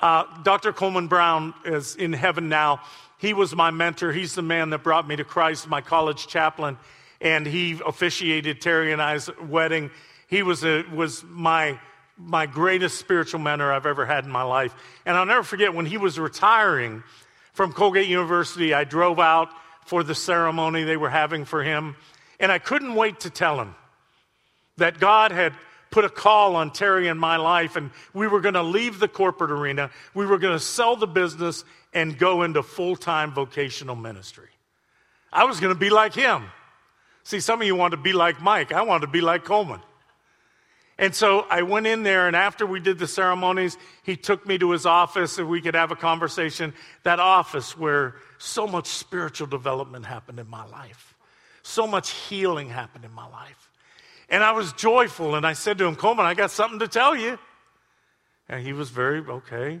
uh, 0.00 0.24
Dr. 0.42 0.72
Coleman 0.72 1.08
Brown 1.08 1.54
is 1.64 1.96
in 1.96 2.12
heaven 2.12 2.48
now. 2.48 2.80
He 3.20 3.34
was 3.34 3.54
my 3.54 3.70
mentor. 3.70 4.12
He's 4.12 4.34
the 4.34 4.42
man 4.42 4.70
that 4.70 4.82
brought 4.82 5.06
me 5.06 5.16
to 5.16 5.24
Christ, 5.24 5.68
my 5.68 5.82
college 5.82 6.26
chaplain, 6.26 6.78
and 7.20 7.46
he 7.46 7.78
officiated 7.86 8.60
Terry 8.60 8.92
and 8.92 9.02
I's 9.02 9.28
wedding. 9.38 9.90
He 10.26 10.42
was, 10.42 10.64
a, 10.64 10.84
was 10.94 11.22
my, 11.24 11.78
my 12.16 12.46
greatest 12.46 12.98
spiritual 12.98 13.40
mentor 13.40 13.72
I've 13.72 13.84
ever 13.84 14.06
had 14.06 14.24
in 14.24 14.30
my 14.30 14.42
life. 14.42 14.74
And 15.04 15.16
I'll 15.16 15.26
never 15.26 15.42
forget 15.42 15.74
when 15.74 15.84
he 15.84 15.98
was 15.98 16.18
retiring 16.18 17.02
from 17.52 17.72
Colgate 17.72 18.08
University, 18.08 18.72
I 18.72 18.84
drove 18.84 19.18
out 19.18 19.50
for 19.84 20.02
the 20.02 20.14
ceremony 20.14 20.84
they 20.84 20.96
were 20.96 21.10
having 21.10 21.44
for 21.44 21.62
him, 21.62 21.96
and 22.38 22.50
I 22.50 22.58
couldn't 22.58 22.94
wait 22.94 23.20
to 23.20 23.30
tell 23.30 23.60
him 23.60 23.74
that 24.78 24.98
God 24.98 25.30
had 25.30 25.52
put 25.90 26.04
a 26.04 26.08
call 26.08 26.56
on 26.56 26.70
Terry 26.70 27.08
and 27.08 27.18
my 27.18 27.36
life, 27.36 27.76
and 27.76 27.90
we 28.14 28.28
were 28.28 28.40
going 28.40 28.54
to 28.54 28.62
leave 28.62 28.98
the 29.00 29.08
corporate 29.08 29.50
arena. 29.50 29.90
We 30.14 30.24
were 30.24 30.38
going 30.38 30.54
to 30.54 30.64
sell 30.64 30.96
the 30.96 31.06
business 31.06 31.64
and 31.92 32.18
go 32.18 32.42
into 32.42 32.62
full 32.62 32.96
time 32.96 33.32
vocational 33.32 33.96
ministry. 33.96 34.48
I 35.32 35.44
was 35.44 35.60
going 35.60 35.72
to 35.72 35.78
be 35.78 35.90
like 35.90 36.14
him. 36.14 36.44
See, 37.22 37.40
some 37.40 37.60
of 37.60 37.66
you 37.66 37.76
want 37.76 37.92
to 37.92 37.96
be 37.96 38.12
like 38.12 38.40
Mike. 38.40 38.72
I 38.72 38.82
wanted 38.82 39.06
to 39.06 39.12
be 39.12 39.20
like 39.20 39.44
Coleman. 39.44 39.80
And 40.98 41.14
so 41.14 41.46
I 41.48 41.62
went 41.62 41.86
in 41.86 42.02
there, 42.02 42.26
and 42.26 42.36
after 42.36 42.66
we 42.66 42.78
did 42.78 42.98
the 42.98 43.06
ceremonies, 43.06 43.78
he 44.02 44.16
took 44.16 44.46
me 44.46 44.58
to 44.58 44.70
his 44.72 44.84
office 44.84 45.38
and 45.38 45.48
we 45.48 45.62
could 45.62 45.74
have 45.74 45.90
a 45.90 45.96
conversation. 45.96 46.74
That 47.04 47.18
office 47.18 47.76
where 47.76 48.16
so 48.36 48.66
much 48.66 48.86
spiritual 48.86 49.46
development 49.46 50.04
happened 50.04 50.38
in 50.38 50.48
my 50.48 50.66
life, 50.66 51.14
so 51.62 51.86
much 51.86 52.10
healing 52.10 52.68
happened 52.68 53.06
in 53.06 53.12
my 53.12 53.26
life. 53.26 53.70
And 54.28 54.44
I 54.44 54.52
was 54.52 54.74
joyful, 54.74 55.36
and 55.36 55.46
I 55.46 55.54
said 55.54 55.78
to 55.78 55.86
him, 55.86 55.96
Coleman, 55.96 56.26
I 56.26 56.34
got 56.34 56.50
something 56.50 56.80
to 56.80 56.88
tell 56.88 57.16
you. 57.16 57.38
And 58.50 58.64
he 58.64 58.74
was 58.74 58.90
very 58.90 59.20
okay. 59.20 59.80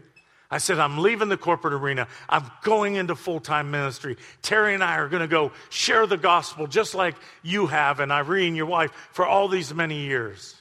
I 0.50 0.58
said, 0.58 0.80
I'm 0.80 0.98
leaving 0.98 1.28
the 1.28 1.36
corporate 1.36 1.74
arena. 1.74 2.08
I'm 2.28 2.50
going 2.62 2.96
into 2.96 3.14
full 3.14 3.38
time 3.38 3.70
ministry. 3.70 4.16
Terry 4.42 4.74
and 4.74 4.82
I 4.82 4.96
are 4.96 5.08
going 5.08 5.22
to 5.22 5.28
go 5.28 5.52
share 5.68 6.06
the 6.06 6.16
gospel 6.16 6.66
just 6.66 6.94
like 6.94 7.14
you 7.42 7.66
have, 7.66 8.00
and 8.00 8.10
Irene, 8.10 8.56
your 8.56 8.66
wife, 8.66 8.90
for 9.12 9.24
all 9.24 9.46
these 9.46 9.72
many 9.72 10.00
years. 10.00 10.56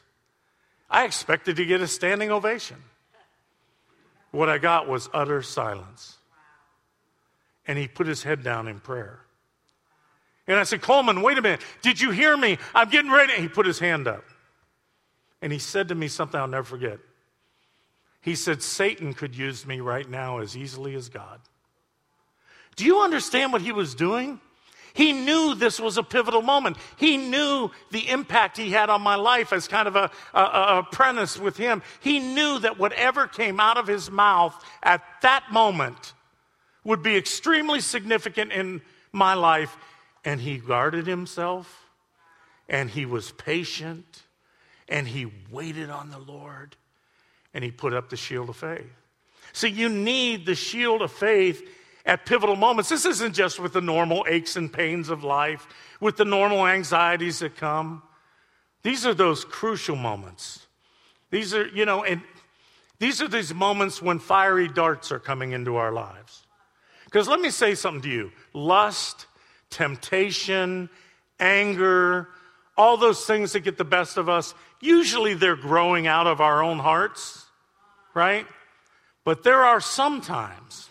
I 0.90 1.06
expected 1.06 1.56
to 1.56 1.66
get 1.66 1.82
a 1.82 1.88
standing 1.88 2.30
ovation. 2.30 2.78
What 4.32 4.48
I 4.48 4.60
got 4.60 4.88
was 4.88 5.10
utter 5.12 5.42
silence. 5.42 6.18
And 7.68 7.78
he 7.78 7.88
put 7.88 8.06
his 8.06 8.24
head 8.24 8.44
down 8.44 8.68
in 8.68 8.80
prayer. 8.80 9.20
And 10.48 10.58
I 10.58 10.64
said, 10.64 10.82
Coleman, 10.82 11.22
wait 11.22 11.38
a 11.38 11.42
minute. 11.42 11.62
Did 11.82 12.02
you 12.02 12.12
hear 12.12 12.36
me? 12.36 12.58
I'm 12.74 12.90
getting 12.90 13.12
ready. 13.12 13.34
He 13.34 13.48
put 13.48 13.66
his 13.66 13.80
hand 13.80 14.08
up. 14.08 14.24
And 15.42 15.54
he 15.54 15.60
said 15.60 15.88
to 15.90 15.96
me 15.96 16.08
something 16.08 16.40
I'll 16.40 16.48
never 16.48 16.64
forget. 16.64 17.00
He 18.22 18.36
said, 18.36 18.62
Satan 18.62 19.14
could 19.14 19.36
use 19.36 19.66
me 19.66 19.80
right 19.80 20.10
now 20.10 20.40
as 20.40 20.58
easily 20.58 20.96
as 20.96 21.10
God. 21.10 21.40
Do 22.76 22.86
you 22.86 23.00
understand 23.00 23.52
what 23.52 23.62
he 23.62 23.72
was 23.72 23.96
doing? 23.96 24.40
He 24.94 25.14
knew 25.14 25.56
this 25.56 25.80
was 25.80 25.98
a 25.98 26.04
pivotal 26.04 26.42
moment. 26.42 26.78
He 26.98 27.18
knew 27.18 27.72
the 27.92 28.10
impact 28.10 28.58
he 28.58 28.72
had 28.72 28.90
on 28.90 29.02
my 29.02 29.16
life 29.16 29.54
as 29.54 29.68
kind 29.68 29.88
of 29.88 29.96
a, 29.96 30.10
a, 30.34 30.42
a, 30.42 30.80
apprentice 30.80 31.38
with 31.38 31.58
him. 31.58 31.82
He 32.00 32.20
knew 32.20 32.60
that 32.60 32.80
whatever 32.80 33.28
came 33.28 33.60
out 33.60 33.78
of 33.78 33.88
his 33.88 34.10
mouth 34.10 34.62
at 34.82 35.04
that 35.22 35.52
moment 35.52 36.14
would 36.84 37.04
be 37.04 37.16
extremely 37.16 37.82
significant 37.82 38.52
in 38.52 38.82
my 39.12 39.34
life 39.34 39.78
and 40.26 40.42
he 40.42 40.58
guarded 40.58 41.08
himself 41.08 41.90
and 42.68 42.90
he 42.90 43.06
was 43.06 43.32
patient 43.32 44.24
and 44.88 45.08
he 45.08 45.32
waited 45.52 45.90
on 45.90 46.10
the 46.10 46.20
Lord 46.20 46.76
and 47.54 47.64
he 47.64 47.72
put 47.72 47.94
up 47.94 48.10
the 48.10 48.18
shield 48.18 48.50
of 48.50 48.56
faith. 48.56 48.92
So 49.54 49.68
you 49.68 49.90
need 49.90 50.46
the 50.46 50.56
shield 50.56 51.02
of 51.02 51.12
faith 51.12 51.68
at 52.06 52.26
pivotal 52.26 52.56
moments. 52.56 52.90
This 52.90 53.06
isn't 53.06 53.34
just 53.34 53.60
with 53.60 53.74
the 53.74 53.82
normal 53.82 54.26
aches 54.30 54.56
and 54.56 54.72
pains 54.72 55.10
of 55.10 55.24
life, 55.24 55.68
with 56.00 56.18
the 56.18 56.26
normal 56.26 56.68
anxieties 56.68 57.40
that 57.40 57.56
come. 57.56 58.04
These 58.84 59.06
are 59.06 59.14
those 59.14 59.44
crucial 59.44 59.96
moments. 59.96 60.68
These 61.32 61.54
are, 61.54 61.68
you 61.68 61.86
know, 61.86 62.04
and 62.04 62.22
these 63.00 63.22
are 63.22 63.28
these 63.28 63.54
moments 63.54 64.02
when 64.02 64.20
fiery 64.20 64.68
darts 64.68 65.12
are 65.12 65.20
coming 65.20 65.52
into 65.52 65.76
our 65.76 65.92
lives. 65.92 66.46
Because 67.06 67.28
let 67.28 67.40
me 67.40 67.50
say 67.50 67.76
something 67.76 68.02
to 68.04 68.10
you 68.10 68.32
lust 68.54 69.26
temptation, 69.70 70.90
anger, 71.40 72.28
all 72.78 72.98
those 72.98 73.26
things 73.26 73.54
that 73.54 73.60
get 73.60 73.78
the 73.78 73.84
best 73.84 74.18
of 74.18 74.30
us, 74.30 74.54
usually 74.82 75.34
they're 75.34 75.56
growing 75.56 76.08
out 76.08 76.28
of 76.28 76.42
our 76.42 76.64
own 76.64 76.80
hearts, 76.80 77.46
right? 78.14 78.46
But 79.24 79.44
there 79.44 79.64
are 79.64 79.82
some 79.82 80.22
times 80.22 80.90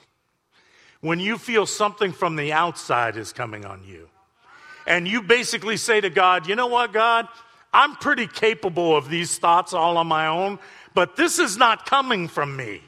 when 1.00 1.20
you 1.20 1.38
feel 1.38 1.66
something 1.66 2.12
from 2.12 2.36
the 2.36 2.52
outside 2.52 3.16
is 3.16 3.32
coming 3.32 3.64
on 3.64 3.82
you. 3.84 4.08
And 4.86 5.06
you 5.06 5.22
basically 5.22 5.76
say 5.76 6.00
to 6.00 6.10
God, 6.10 6.48
you 6.48 6.56
know 6.56 6.66
what, 6.66 6.92
God? 6.92 7.28
I'm 7.72 7.94
pretty 7.96 8.26
capable 8.26 8.96
of 8.96 9.08
these 9.08 9.38
thoughts 9.38 9.74
all 9.74 9.98
on 9.98 10.06
my 10.06 10.26
own, 10.26 10.58
but 10.94 11.16
this 11.16 11.38
is 11.38 11.56
not 11.56 11.86
coming 11.86 12.26
from 12.26 12.56
me. 12.56 12.80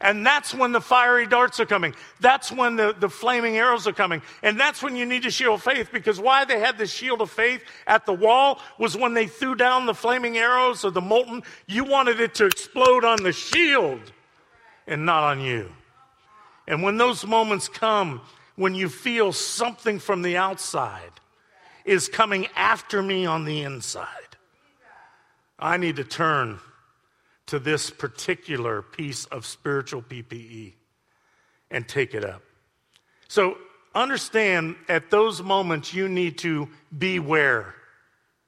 And 0.00 0.26
that's 0.26 0.54
when 0.54 0.72
the 0.72 0.80
fiery 0.80 1.26
darts 1.26 1.60
are 1.60 1.66
coming. 1.66 1.94
That's 2.20 2.52
when 2.52 2.76
the, 2.76 2.94
the 2.98 3.08
flaming 3.08 3.56
arrows 3.56 3.86
are 3.86 3.92
coming. 3.92 4.22
And 4.42 4.58
that's 4.58 4.82
when 4.82 4.96
you 4.96 5.06
need 5.06 5.24
a 5.26 5.30
shield 5.30 5.54
of 5.54 5.62
faith 5.62 5.90
because 5.92 6.20
why 6.20 6.44
they 6.44 6.58
had 6.60 6.78
the 6.78 6.86
shield 6.86 7.20
of 7.20 7.30
faith 7.30 7.62
at 7.86 8.06
the 8.06 8.12
wall 8.12 8.60
was 8.78 8.96
when 8.96 9.14
they 9.14 9.26
threw 9.26 9.54
down 9.54 9.86
the 9.86 9.94
flaming 9.94 10.36
arrows 10.38 10.84
or 10.84 10.90
the 10.90 11.00
molten, 11.00 11.42
you 11.66 11.84
wanted 11.84 12.20
it 12.20 12.34
to 12.36 12.46
explode 12.46 13.04
on 13.04 13.22
the 13.22 13.32
shield 13.32 14.00
and 14.86 15.06
not 15.06 15.22
on 15.22 15.40
you. 15.40 15.70
And 16.68 16.82
when 16.82 16.96
those 16.96 17.26
moments 17.26 17.68
come, 17.68 18.20
when 18.56 18.74
you 18.74 18.88
feel 18.88 19.32
something 19.32 19.98
from 19.98 20.22
the 20.22 20.36
outside 20.36 21.12
is 21.84 22.08
coming 22.08 22.48
after 22.56 23.02
me 23.02 23.26
on 23.26 23.44
the 23.44 23.62
inside, 23.62 24.08
I 25.58 25.76
need 25.76 25.96
to 25.96 26.04
turn 26.04 26.58
to 27.46 27.58
this 27.58 27.90
particular 27.90 28.82
piece 28.82 29.24
of 29.26 29.46
spiritual 29.46 30.02
PPE 30.02 30.74
and 31.70 31.86
take 31.88 32.14
it 32.14 32.24
up. 32.24 32.42
So 33.28 33.56
understand 33.94 34.76
at 34.88 35.10
those 35.10 35.42
moments 35.42 35.94
you 35.94 36.08
need 36.08 36.38
to 36.38 36.68
beware, 36.96 37.74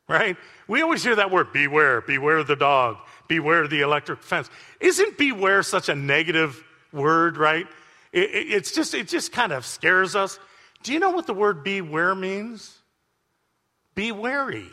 right? 0.09 0.37
We 0.67 0.83
always 0.83 1.03
hear 1.03 1.17
that 1.17 1.31
word 1.31 1.53
beware, 1.53 2.01
beware 2.01 2.45
the 2.45 2.57
dog, 2.57 2.99
beware 3.29 3.67
the 3.67 3.81
electric 3.81 4.23
fence. 4.23 4.51
Isn't 4.81 5.17
beware 5.17 5.63
such 5.63 5.89
a 5.89 5.95
negative 5.95 6.63
word, 6.93 7.37
right? 7.37 7.67
It, 8.13 8.31
it, 8.31 8.53
it's 8.53 8.73
just, 8.73 8.95
it 8.95 9.09
just 9.09 9.33
kind 9.33 9.53
of 9.53 9.65
scares 9.65 10.17
us. 10.17 10.39
Do 10.83 10.93
you 10.93 11.01
know 11.01 11.11
what 11.11 11.27
the 11.27 11.35
word 11.35 11.65
beware 11.65 12.15
means? 12.15 12.77
Be 13.95 14.13
wary. 14.13 14.69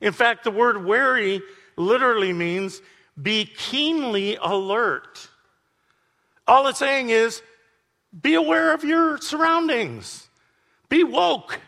In 0.00 0.12
fact, 0.12 0.44
the 0.44 0.50
word 0.50 0.84
wary 0.84 1.42
literally 1.78 2.32
means 2.32 2.82
be 3.20 3.44
keenly 3.44 4.36
alert. 4.36 5.28
All 6.46 6.66
it's 6.66 6.78
saying 6.78 7.10
is 7.10 7.42
be 8.22 8.34
aware 8.34 8.72
of 8.74 8.84
your 8.84 9.18
surroundings, 9.18 10.28
be 10.88 11.04
woke, 11.04 11.60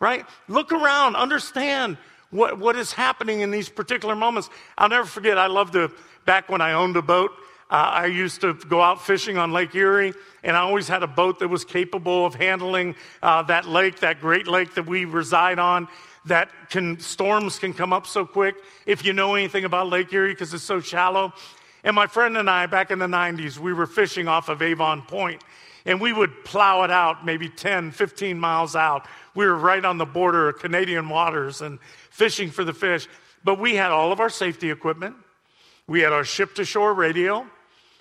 right? 0.00 0.24
Look 0.48 0.72
around, 0.72 1.16
understand 1.16 1.96
what, 2.30 2.58
what 2.58 2.76
is 2.76 2.92
happening 2.92 3.40
in 3.40 3.50
these 3.50 3.68
particular 3.68 4.14
moments. 4.14 4.48
I'll 4.78 4.88
never 4.88 5.06
forget, 5.06 5.38
I 5.38 5.46
loved 5.46 5.72
to, 5.72 5.90
back 6.24 6.48
when 6.48 6.60
I 6.60 6.72
owned 6.72 6.96
a 6.96 7.02
boat, 7.02 7.32
uh, 7.68 7.74
I 7.74 8.06
used 8.06 8.42
to 8.42 8.54
go 8.54 8.80
out 8.80 9.04
fishing 9.04 9.38
on 9.38 9.52
Lake 9.52 9.74
Erie, 9.74 10.12
and 10.44 10.56
I 10.56 10.60
always 10.60 10.86
had 10.86 11.02
a 11.02 11.08
boat 11.08 11.40
that 11.40 11.48
was 11.48 11.64
capable 11.64 12.24
of 12.24 12.36
handling 12.36 12.94
uh, 13.22 13.42
that 13.44 13.66
lake, 13.66 13.98
that 14.00 14.20
great 14.20 14.46
lake 14.46 14.74
that 14.74 14.86
we 14.86 15.04
reside 15.04 15.58
on. 15.58 15.88
That 16.26 16.50
can 16.70 16.98
storms 17.00 17.58
can 17.58 17.72
come 17.72 17.92
up 17.92 18.06
so 18.06 18.26
quick 18.26 18.56
if 18.84 19.04
you 19.04 19.12
know 19.12 19.34
anything 19.34 19.64
about 19.64 19.88
Lake 19.88 20.12
Erie 20.12 20.32
because 20.32 20.52
it's 20.52 20.64
so 20.64 20.80
shallow. 20.80 21.32
And 21.84 21.94
my 21.94 22.06
friend 22.06 22.36
and 22.36 22.50
I, 22.50 22.66
back 22.66 22.90
in 22.90 22.98
the 22.98 23.06
90s, 23.06 23.58
we 23.58 23.72
were 23.72 23.86
fishing 23.86 24.26
off 24.26 24.48
of 24.48 24.60
Avon 24.60 25.02
Point, 25.02 25.42
and 25.84 26.00
we 26.00 26.12
would 26.12 26.44
plow 26.44 26.82
it 26.82 26.90
out 26.90 27.24
maybe 27.24 27.48
10, 27.48 27.92
15 27.92 28.38
miles 28.38 28.74
out. 28.74 29.06
We 29.34 29.46
were 29.46 29.54
right 29.54 29.84
on 29.84 29.96
the 29.98 30.04
border 30.04 30.48
of 30.48 30.58
Canadian 30.58 31.08
waters 31.08 31.60
and 31.60 31.78
fishing 32.10 32.50
for 32.50 32.64
the 32.64 32.72
fish. 32.72 33.06
But 33.44 33.60
we 33.60 33.76
had 33.76 33.92
all 33.92 34.10
of 34.10 34.18
our 34.18 34.30
safety 34.30 34.70
equipment. 34.70 35.14
We 35.86 36.00
had 36.00 36.12
our 36.12 36.24
ship 36.24 36.56
to 36.56 36.64
shore 36.64 36.92
radio, 36.92 37.46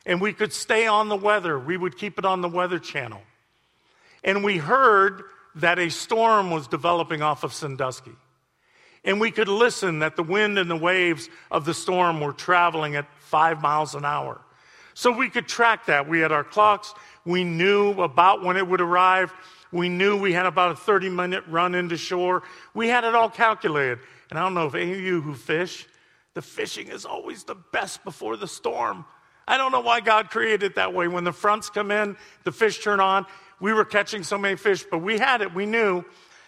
and 0.07 0.19
we 0.19 0.33
could 0.33 0.51
stay 0.51 0.87
on 0.87 1.07
the 1.07 1.15
weather. 1.15 1.59
We 1.59 1.77
would 1.77 1.95
keep 1.95 2.17
it 2.17 2.25
on 2.25 2.41
the 2.41 2.49
weather 2.49 2.79
channel. 2.79 3.21
And 4.23 4.43
we 4.43 4.57
heard 4.57 5.21
that 5.55 5.79
a 5.79 5.89
storm 5.89 6.51
was 6.51 6.67
developing 6.67 7.21
off 7.21 7.43
of 7.43 7.53
Sandusky. 7.53 8.15
And 9.03 9.19
we 9.19 9.31
could 9.31 9.47
listen 9.47 9.99
that 9.99 10.15
the 10.15 10.23
wind 10.23 10.57
and 10.57 10.69
the 10.69 10.75
waves 10.75 11.29
of 11.51 11.65
the 11.65 11.73
storm 11.73 12.19
were 12.19 12.33
traveling 12.33 12.95
at 12.95 13.07
five 13.19 13.61
miles 13.61 13.93
an 13.95 14.03
hour. 14.03 14.41
So 14.95 15.11
we 15.11 15.29
could 15.29 15.47
track 15.47 15.85
that. 15.85 16.09
We 16.09 16.19
had 16.19 16.31
our 16.31 16.43
clocks. 16.43 16.93
We 17.25 17.43
knew 17.43 17.91
about 18.01 18.43
when 18.43 18.57
it 18.57 18.67
would 18.67 18.81
arrive. 18.81 19.33
We 19.71 19.89
knew 19.89 20.17
we 20.17 20.33
had 20.33 20.45
about 20.45 20.71
a 20.71 20.75
30 20.75 21.09
minute 21.09 21.43
run 21.47 21.75
into 21.75 21.97
shore. 21.97 22.43
We 22.73 22.87
had 22.87 23.03
it 23.03 23.13
all 23.13 23.29
calculated. 23.29 23.99
And 24.29 24.39
I 24.39 24.41
don't 24.41 24.53
know 24.53 24.65
if 24.65 24.73
any 24.73 24.93
of 24.93 24.99
you 24.99 25.21
who 25.21 25.35
fish, 25.35 25.85
the 26.33 26.41
fishing 26.41 26.87
is 26.87 27.05
always 27.05 27.43
the 27.43 27.55
best 27.55 28.03
before 28.03 28.37
the 28.37 28.47
storm. 28.47 29.05
I 29.47 29.57
don't 29.57 29.71
know 29.71 29.81
why 29.81 29.99
God 29.99 30.29
created 30.29 30.63
it 30.63 30.75
that 30.75 30.93
way. 30.93 31.07
When 31.07 31.23
the 31.23 31.31
fronts 31.31 31.69
come 31.69 31.91
in, 31.91 32.17
the 32.43 32.51
fish 32.51 32.79
turn 32.79 32.99
on. 32.99 33.25
We 33.59 33.73
were 33.73 33.85
catching 33.85 34.23
so 34.23 34.37
many 34.37 34.55
fish, 34.55 34.83
but 34.89 34.99
we 34.99 35.17
had 35.17 35.41
it. 35.41 35.53
We 35.53 35.65
knew. 35.65 36.03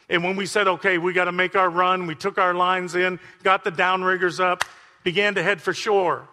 And 0.09 0.23
when 0.23 0.35
we 0.35 0.45
said, 0.45 0.67
okay, 0.67 0.97
we 0.97 1.13
got 1.13 1.25
to 1.25 1.31
make 1.31 1.55
our 1.55 1.69
run, 1.69 2.07
we 2.07 2.15
took 2.15 2.37
our 2.37 2.53
lines 2.53 2.95
in, 2.95 3.19
got 3.43 3.63
the 3.63 3.71
downriggers 3.71 4.39
up, 4.39 4.63
began 5.03 5.35
to 5.35 5.43
head 5.43 5.61
for 5.61 5.73
shore. 5.73 6.27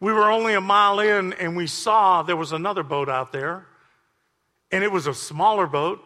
We 0.00 0.12
were 0.12 0.30
only 0.30 0.54
a 0.54 0.60
mile 0.60 0.98
in, 1.00 1.32
and 1.34 1.56
we 1.56 1.66
saw 1.66 2.22
there 2.22 2.36
was 2.36 2.52
another 2.52 2.82
boat 2.82 3.08
out 3.08 3.32
there. 3.32 3.66
And 4.70 4.82
it 4.82 4.90
was 4.90 5.06
a 5.06 5.14
smaller 5.14 5.66
boat. 5.66 6.02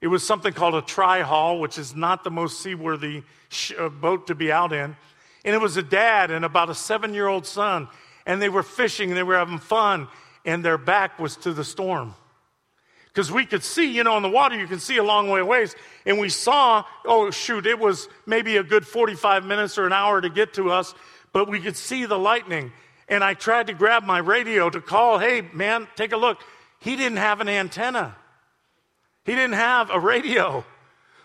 It 0.00 0.08
was 0.08 0.26
something 0.26 0.52
called 0.52 0.74
a 0.74 0.82
tri 0.82 1.22
hull, 1.22 1.58
which 1.58 1.78
is 1.78 1.96
not 1.96 2.24
the 2.24 2.30
most 2.30 2.60
seaworthy 2.60 3.22
sh- 3.48 3.72
uh, 3.78 3.88
boat 3.88 4.26
to 4.26 4.34
be 4.34 4.52
out 4.52 4.72
in. 4.72 4.96
And 5.44 5.54
it 5.54 5.60
was 5.60 5.76
a 5.76 5.82
dad 5.82 6.30
and 6.30 6.44
about 6.44 6.70
a 6.70 6.74
seven 6.74 7.14
year 7.14 7.26
old 7.26 7.46
son. 7.46 7.88
And 8.26 8.40
they 8.40 8.48
were 8.48 8.62
fishing 8.62 9.10
and 9.10 9.16
they 9.16 9.22
were 9.22 9.36
having 9.36 9.58
fun. 9.58 10.08
And 10.44 10.64
their 10.64 10.78
back 10.78 11.18
was 11.18 11.36
to 11.38 11.52
the 11.52 11.64
storm. 11.64 12.14
Because 13.12 13.30
we 13.30 13.44
could 13.44 13.62
see, 13.62 13.94
you 13.94 14.04
know, 14.04 14.16
in 14.16 14.22
the 14.22 14.30
water, 14.30 14.56
you 14.56 14.66
can 14.66 14.78
see 14.80 14.96
a 14.96 15.04
long 15.04 15.28
way 15.28 15.40
away. 15.40 15.66
And 16.06 16.18
we 16.18 16.30
saw, 16.30 16.84
oh, 17.04 17.30
shoot, 17.30 17.66
it 17.66 17.78
was 17.78 18.08
maybe 18.24 18.56
a 18.56 18.62
good 18.62 18.86
45 18.86 19.44
minutes 19.44 19.76
or 19.76 19.86
an 19.86 19.92
hour 19.92 20.20
to 20.20 20.30
get 20.30 20.54
to 20.54 20.70
us, 20.70 20.94
but 21.32 21.46
we 21.48 21.60
could 21.60 21.76
see 21.76 22.06
the 22.06 22.18
lightning. 22.18 22.72
And 23.08 23.22
I 23.22 23.34
tried 23.34 23.66
to 23.66 23.74
grab 23.74 24.04
my 24.04 24.18
radio 24.18 24.70
to 24.70 24.80
call, 24.80 25.18
hey, 25.18 25.42
man, 25.52 25.88
take 25.94 26.12
a 26.12 26.16
look. 26.16 26.38
He 26.80 26.96
didn't 26.96 27.18
have 27.18 27.40
an 27.42 27.48
antenna, 27.48 28.16
he 29.24 29.34
didn't 29.34 29.54
have 29.54 29.90
a 29.90 30.00
radio. 30.00 30.64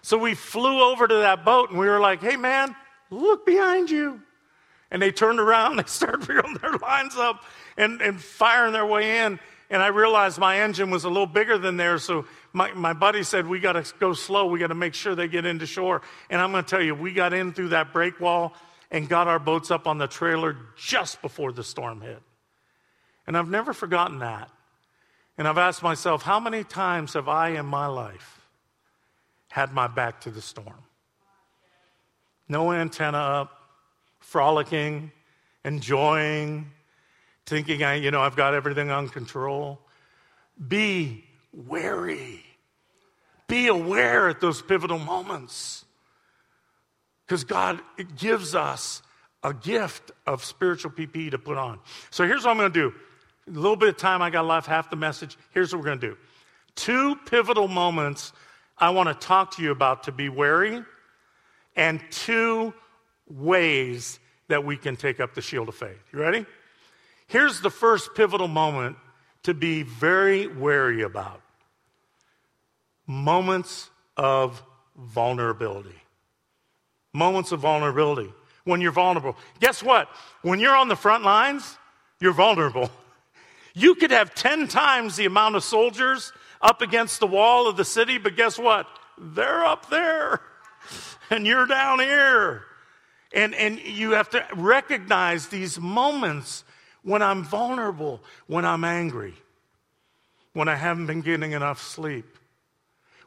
So 0.01 0.17
we 0.17 0.36
flew 0.36 0.82
over 0.82 1.08
to 1.08 1.15
that 1.15 1.44
boat 1.44 1.70
and 1.70 1.79
we 1.79 1.88
were 1.88 2.00
like, 2.00 2.22
hey, 2.22 2.38
man, 2.38 2.75
look 3.10 3.46
behind 3.46 3.89
you. 3.89 4.22
And 4.91 5.01
they 5.01 5.12
turned 5.12 5.39
around, 5.39 5.75
they 5.79 5.84
started 5.84 6.27
reeling 6.27 6.58
their 6.62 6.77
lines 6.77 7.15
up 7.15 7.44
and, 7.77 8.01
and 8.01 8.22
firing 8.22 8.74
their 8.74 8.86
way 8.86 9.20
in. 9.20 9.39
And 9.69 9.81
I 9.81 9.88
realized 9.88 10.38
my 10.38 10.62
engine 10.62 10.89
was 10.89 11.03
a 11.03 11.09
little 11.09 11.27
bigger 11.27 11.57
than 11.57 11.75
theirs. 11.75 12.03
So 12.03 12.25
my, 12.53 12.71
my 12.74 12.93
buddy 12.93 13.24
said, 13.24 13.47
We 13.47 13.59
got 13.59 13.74
to 13.74 13.93
go 14.00 14.13
slow. 14.13 14.45
We 14.47 14.59
got 14.59 14.67
to 14.67 14.75
make 14.75 14.93
sure 14.93 15.13
they 15.13 15.27
get 15.27 15.45
into 15.45 15.65
shore. 15.65 16.01
And 16.29 16.39
I'm 16.39 16.51
going 16.51 16.63
to 16.63 16.69
tell 16.69 16.81
you, 16.81 16.95
we 16.95 17.12
got 17.12 17.33
in 17.33 17.53
through 17.53 17.69
that 17.69 17.91
break 17.91 18.19
wall 18.19 18.53
and 18.91 19.09
got 19.09 19.27
our 19.27 19.39
boats 19.39 19.69
up 19.69 19.86
on 19.88 19.97
the 19.97 20.07
trailer 20.07 20.55
just 20.77 21.21
before 21.21 21.51
the 21.51 21.63
storm 21.63 22.00
hit. 22.00 22.21
And 23.25 23.38
I've 23.38 23.50
never 23.50 23.74
forgotten 23.74 24.19
that. 24.19 24.50
And 25.38 25.47
I've 25.47 25.58
asked 25.58 25.84
myself, 25.84 26.23
how 26.23 26.39
many 26.39 26.63
times 26.63 27.13
have 27.13 27.27
I 27.27 27.49
in 27.49 27.65
my 27.65 27.88
life 27.88 28.41
had 29.49 29.73
my 29.73 29.88
back 29.88 30.21
to 30.21 30.32
the 30.32 30.41
storm? 30.41 30.84
No 32.49 32.71
antenna 32.71 33.17
up, 33.17 33.51
frolicking, 34.19 35.12
enjoying, 35.65 36.71
thinking 37.47 37.81
I, 37.81 37.95
you 37.95 38.12
know, 38.12 38.21
I've 38.21 38.36
got 38.36 38.53
everything 38.53 38.91
on 38.91 39.10
control. 39.10 39.79
Be 40.67 41.23
wary. 41.53 42.43
Be 43.47 43.67
aware 43.67 44.27
at 44.27 44.41
those 44.41 44.62
pivotal 44.62 44.99
moments. 44.99 45.86
Because 47.25 47.43
God 47.43 47.79
gives 48.17 48.53
us 48.53 49.01
a 49.43 49.53
gift 49.53 50.12
of 50.25 50.43
spiritual 50.43 50.91
PPE 50.91 51.31
to 51.31 51.38
put 51.38 51.57
on. 51.57 51.79
So 52.10 52.25
here's 52.25 52.43
what 52.43 52.51
I'm 52.51 52.57
going 52.57 52.71
to 52.71 52.89
do. 52.89 52.93
A 53.47 53.51
little 53.51 53.77
bit 53.77 53.89
of 53.89 53.97
time 53.97 54.21
I 54.21 54.29
got 54.29 54.45
left, 54.45 54.67
half 54.67 54.89
the 54.89 54.95
message. 54.97 55.38
Here's 55.51 55.73
what 55.73 55.79
we're 55.79 55.86
going 55.86 55.99
to 55.99 56.07
do. 56.10 56.17
Two 56.75 57.15
pivotal 57.15 57.67
moments 57.67 58.33
I 58.77 58.89
want 58.89 59.07
to 59.10 59.15
talk 59.27 59.55
to 59.55 59.63
you 59.63 59.71
about 59.71 60.03
to 60.03 60.12
be 60.12 60.29
wary, 60.29 60.83
and 61.75 62.01
two 62.12 62.73
ways 63.29 64.19
that 64.49 64.63
we 64.63 64.77
can 64.77 64.95
take 64.95 65.19
up 65.19 65.33
the 65.33 65.41
shield 65.41 65.69
of 65.69 65.75
faith. 65.75 65.97
You 66.12 66.19
ready? 66.19 66.45
Here's 67.28 67.62
the 67.62 67.70
first 67.70 68.16
pivotal 68.16 68.48
moment 68.48 68.98
to 69.44 69.54
be 69.54 69.84
very 69.84 70.48
wary 70.48 71.02
about 71.02 71.42
moments 73.06 73.90
of 74.16 74.62
vulnerability. 74.96 75.96
Moments 77.13 77.52
of 77.52 77.62
vulnerability. 77.62 78.34
When 78.66 78.82
you're 78.82 78.92
vulnerable. 78.92 79.38
Guess 79.62 79.82
what? 79.82 80.10
When 80.42 80.60
you're 80.60 80.76
on 80.76 80.90
the 80.90 80.96
front 80.96 81.24
lines, 81.24 81.78
you're 82.20 82.34
vulnerable. 82.34 82.92
You 83.74 83.94
could 83.94 84.10
have 84.10 84.34
10 84.34 84.70
times 84.70 85.18
the 85.18 85.26
amount 85.26 85.56
of 85.56 85.63
soldiers 85.63 86.34
up 86.63 86.82
against 86.82 87.20
the 87.20 87.28
wall 87.28 87.68
of 87.68 87.78
the 87.78 87.86
city, 87.86 88.18
but 88.18 88.36
guess 88.36 88.58
what? 88.58 88.88
They're 89.20 89.63
up 89.63 89.92
there 89.92 90.42
and 91.30 91.46
you're 91.46 91.68
down 91.68 92.00
here. 92.00 92.63
And, 93.32 93.54
and 93.54 93.80
you 93.80 94.13
have 94.13 94.32
to 94.32 94.44
recognize 94.56 95.50
these 95.50 95.80
moments 95.80 96.63
when 97.08 97.22
I'm 97.22 97.41
vulnerable, 97.41 98.20
when 98.48 98.65
I'm 98.65 98.84
angry, 98.84 99.34
when 100.52 100.67
I 100.67 100.76
haven't 100.76 101.06
been 101.06 101.22
getting 101.22 101.54
enough 101.54 101.82
sleep, 101.82 102.26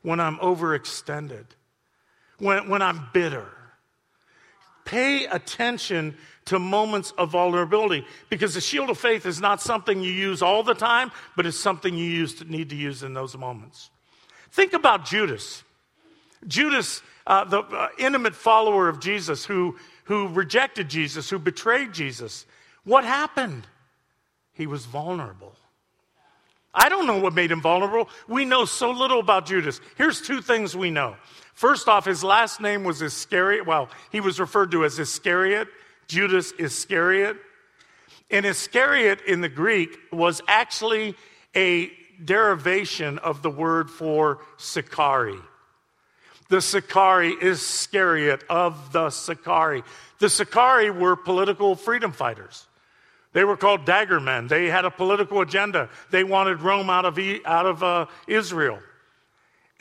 when 0.03 0.21
I'm 0.21 0.37
overextended, 0.37 1.47
when, 2.37 2.69
when 2.69 2.83
I'm 2.83 3.09
bitter. 3.15 3.47
Pay 4.85 5.25
attention 5.25 6.15
to 6.45 6.59
moments 6.59 7.13
of 7.17 7.31
vulnerability 7.31 8.05
because 8.29 8.53
the 8.53 8.61
shield 8.61 8.91
of 8.91 8.99
faith 8.99 9.25
is 9.25 9.41
not 9.41 9.63
something 9.63 10.03
you 10.03 10.13
use 10.13 10.43
all 10.43 10.63
the 10.63 10.75
time, 10.75 11.11
but 11.35 11.47
it's 11.47 11.57
something 11.59 11.95
you 11.95 12.05
use 12.05 12.35
to, 12.35 12.45
need 12.45 12.69
to 12.69 12.77
use 12.77 13.03
in 13.03 13.15
those 13.15 13.35
moments. 13.35 13.89
Think 14.51 14.75
about 14.75 15.07
Judas. 15.07 15.65
Judas, 16.47 17.01
uh, 17.27 17.45
the 17.45 17.61
uh, 17.61 17.89
intimate 17.99 18.35
follower 18.35 18.91
of 18.91 19.01
Jesus 19.01 19.47
who, 19.47 19.79
who 20.05 20.29
rejected 20.29 20.91
Jesus, 20.91 21.31
who 21.31 21.39
betrayed 21.39 21.95
Jesus. 21.95 22.45
What 22.85 23.05
happened? 23.05 23.67
He 24.53 24.67
was 24.67 24.87
vulnerable. 24.87 25.55
I 26.73 26.89
don't 26.89 27.07
know 27.07 27.19
what 27.19 27.35
made 27.35 27.51
him 27.51 27.61
vulnerable. 27.61 28.09
We 28.29 28.45
know 28.45 28.65
so 28.65 28.91
little 28.91 29.19
about 29.19 29.47
Judas. 29.47 29.81
Here's 29.97 30.21
two 30.21 30.41
things 30.41 30.77
we 30.77 30.91
know. 30.91 31.17
First 31.55 31.89
off, 31.89 32.05
his 32.05 32.23
last 32.23 32.61
name 32.61 32.85
was 32.85 33.03
Iscariot. 33.03 33.67
Well, 33.67 33.89
he 34.13 34.21
was 34.21 34.39
referred 34.39 34.71
to 34.71 34.85
as 34.85 34.99
Iscariot, 34.99 35.69
Judas 36.07 36.53
Iscariot. 36.59 37.37
And 38.31 38.47
Iscariot 38.47 39.23
in 39.27 39.41
the 39.41 39.49
Greek 39.49 39.99
was 40.13 40.41
actually 40.47 41.17
a 41.57 41.91
derivation 42.25 43.19
of 43.19 43.43
the 43.43 43.51
word 43.51 43.91
for 43.91 44.39
Sicarii. 44.57 45.41
The 46.49 46.61
Sicarii 46.61 47.35
is 47.41 47.61
Iscariot 47.61 48.45
of 48.49 48.93
the 48.93 49.11
Sicarii. 49.11 49.83
The 50.19 50.29
Sicarii 50.29 50.91
were 50.91 51.17
political 51.17 51.75
freedom 51.75 52.13
fighters. 52.13 52.67
They 53.33 53.45
were 53.45 53.57
called 53.57 53.85
dagger 53.85 54.19
men. 54.19 54.49
They 54.49 54.67
had 54.67 54.85
a 54.85 54.91
political 54.91 55.41
agenda. 55.41 55.89
They 56.11 56.25
wanted 56.25 56.63
Rome 56.63 56.91
out 56.91 57.05
of, 57.05 57.19
out 57.45 57.67
of 57.67 57.83
uh, 57.83 58.07
Israel. 58.27 58.81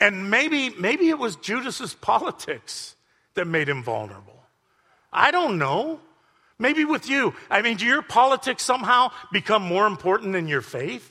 And 0.00 0.30
maybe, 0.30 0.70
maybe 0.70 1.08
it 1.08 1.18
was 1.18 1.36
Judas's 1.36 1.94
politics 1.94 2.94
that 3.34 3.46
made 3.46 3.68
him 3.68 3.82
vulnerable. 3.82 4.40
I 5.12 5.30
don't 5.30 5.58
know. 5.58 6.00
Maybe 6.58 6.84
with 6.84 7.08
you. 7.08 7.34
I 7.50 7.62
mean, 7.62 7.76
do 7.78 7.86
your 7.86 8.02
politics 8.02 8.62
somehow 8.62 9.10
become 9.32 9.62
more 9.62 9.86
important 9.86 10.32
than 10.34 10.46
your 10.46 10.60
faith? 10.60 11.10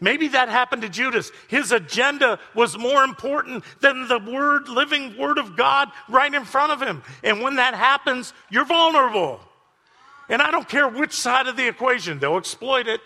Maybe 0.00 0.28
that 0.28 0.48
happened 0.48 0.82
to 0.82 0.88
Judas. 0.88 1.30
His 1.48 1.70
agenda 1.70 2.38
was 2.54 2.76
more 2.76 3.04
important 3.04 3.62
than 3.80 4.08
the 4.08 4.18
word, 4.18 4.68
living 4.68 5.16
word 5.16 5.38
of 5.38 5.56
God 5.56 5.90
right 6.08 6.32
in 6.32 6.44
front 6.44 6.72
of 6.72 6.82
him. 6.82 7.02
And 7.22 7.40
when 7.40 7.56
that 7.56 7.74
happens, 7.74 8.32
you're 8.50 8.64
vulnerable. 8.64 9.40
And 10.28 10.40
I 10.40 10.50
don't 10.50 10.68
care 10.68 10.88
which 10.88 11.12
side 11.12 11.46
of 11.46 11.56
the 11.56 11.66
equation, 11.68 12.18
they'll 12.18 12.36
exploit 12.36 12.88
it. 12.88 13.00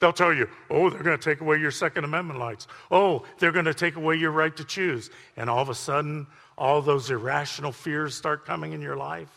They'll 0.00 0.12
tell 0.14 0.32
you, 0.32 0.48
oh, 0.70 0.88
they're 0.88 1.02
going 1.02 1.18
to 1.18 1.22
take 1.22 1.42
away 1.42 1.58
your 1.58 1.70
Second 1.70 2.04
Amendment 2.04 2.40
rights. 2.40 2.66
Oh, 2.90 3.24
they're 3.38 3.52
going 3.52 3.66
to 3.66 3.74
take 3.74 3.96
away 3.96 4.16
your 4.16 4.30
right 4.30 4.56
to 4.56 4.64
choose. 4.64 5.10
And 5.36 5.50
all 5.50 5.60
of 5.60 5.68
a 5.68 5.74
sudden, 5.74 6.26
all 6.56 6.80
those 6.80 7.10
irrational 7.10 7.70
fears 7.70 8.14
start 8.14 8.46
coming 8.46 8.72
in 8.72 8.80
your 8.80 8.96
life, 8.96 9.28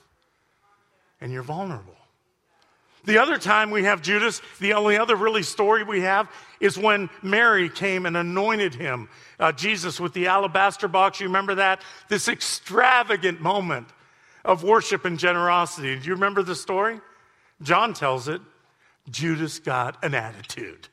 and 1.19 1.31
you're 1.31 1.43
vulnerable. 1.43 1.95
The 3.05 3.17
other 3.17 3.37
time 3.37 3.71
we 3.71 3.83
have 3.83 4.01
Judas, 4.01 4.41
the 4.61 4.73
only 4.73 4.97
other 4.97 5.17
really 5.17 5.43
story 5.43 5.83
we 5.83 6.01
have 6.01 6.29
is 6.61 6.77
when 6.77 7.09
Mary 7.21 7.69
came 7.69 8.05
and 8.05 8.15
anointed 8.15 8.73
him, 8.73 9.09
uh, 9.39 9.51
Jesus, 9.51 9.99
with 9.99 10.13
the 10.13 10.27
alabaster 10.27 10.87
box. 10.87 11.19
You 11.19 11.27
remember 11.27 11.55
that? 11.55 11.81
This 12.07 12.29
extravagant 12.29 13.41
moment 13.41 13.89
of 14.45 14.63
worship 14.63 15.05
and 15.05 15.17
generosity. 15.17 15.97
Do 15.97 16.07
you 16.07 16.13
remember 16.13 16.43
the 16.43 16.55
story? 16.55 16.99
John 17.61 17.93
tells 17.93 18.27
it. 18.27 18.41
Judas 19.09 19.59
got 19.59 20.03
an 20.03 20.13
attitude. 20.13 20.87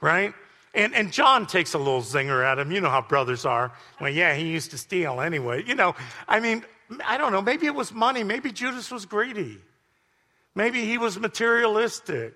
Right? 0.00 0.34
And, 0.74 0.94
and 0.94 1.12
John 1.12 1.46
takes 1.46 1.74
a 1.74 1.78
little 1.78 2.00
zinger 2.00 2.44
at 2.44 2.58
him. 2.58 2.72
You 2.72 2.80
know 2.80 2.88
how 2.88 3.02
brothers 3.02 3.44
are. 3.44 3.72
Well, 4.00 4.10
yeah, 4.10 4.34
he 4.34 4.48
used 4.48 4.70
to 4.70 4.78
steal 4.78 5.20
anyway. 5.20 5.64
You 5.64 5.74
know, 5.74 5.94
I 6.26 6.40
mean, 6.40 6.64
I 7.04 7.18
don't 7.18 7.32
know. 7.32 7.42
Maybe 7.42 7.66
it 7.66 7.74
was 7.74 7.92
money. 7.92 8.24
Maybe 8.24 8.52
Judas 8.52 8.90
was 8.90 9.04
greedy. 9.04 9.58
Maybe 10.54 10.84
he 10.84 10.98
was 10.98 11.18
materialistic. 11.18 12.34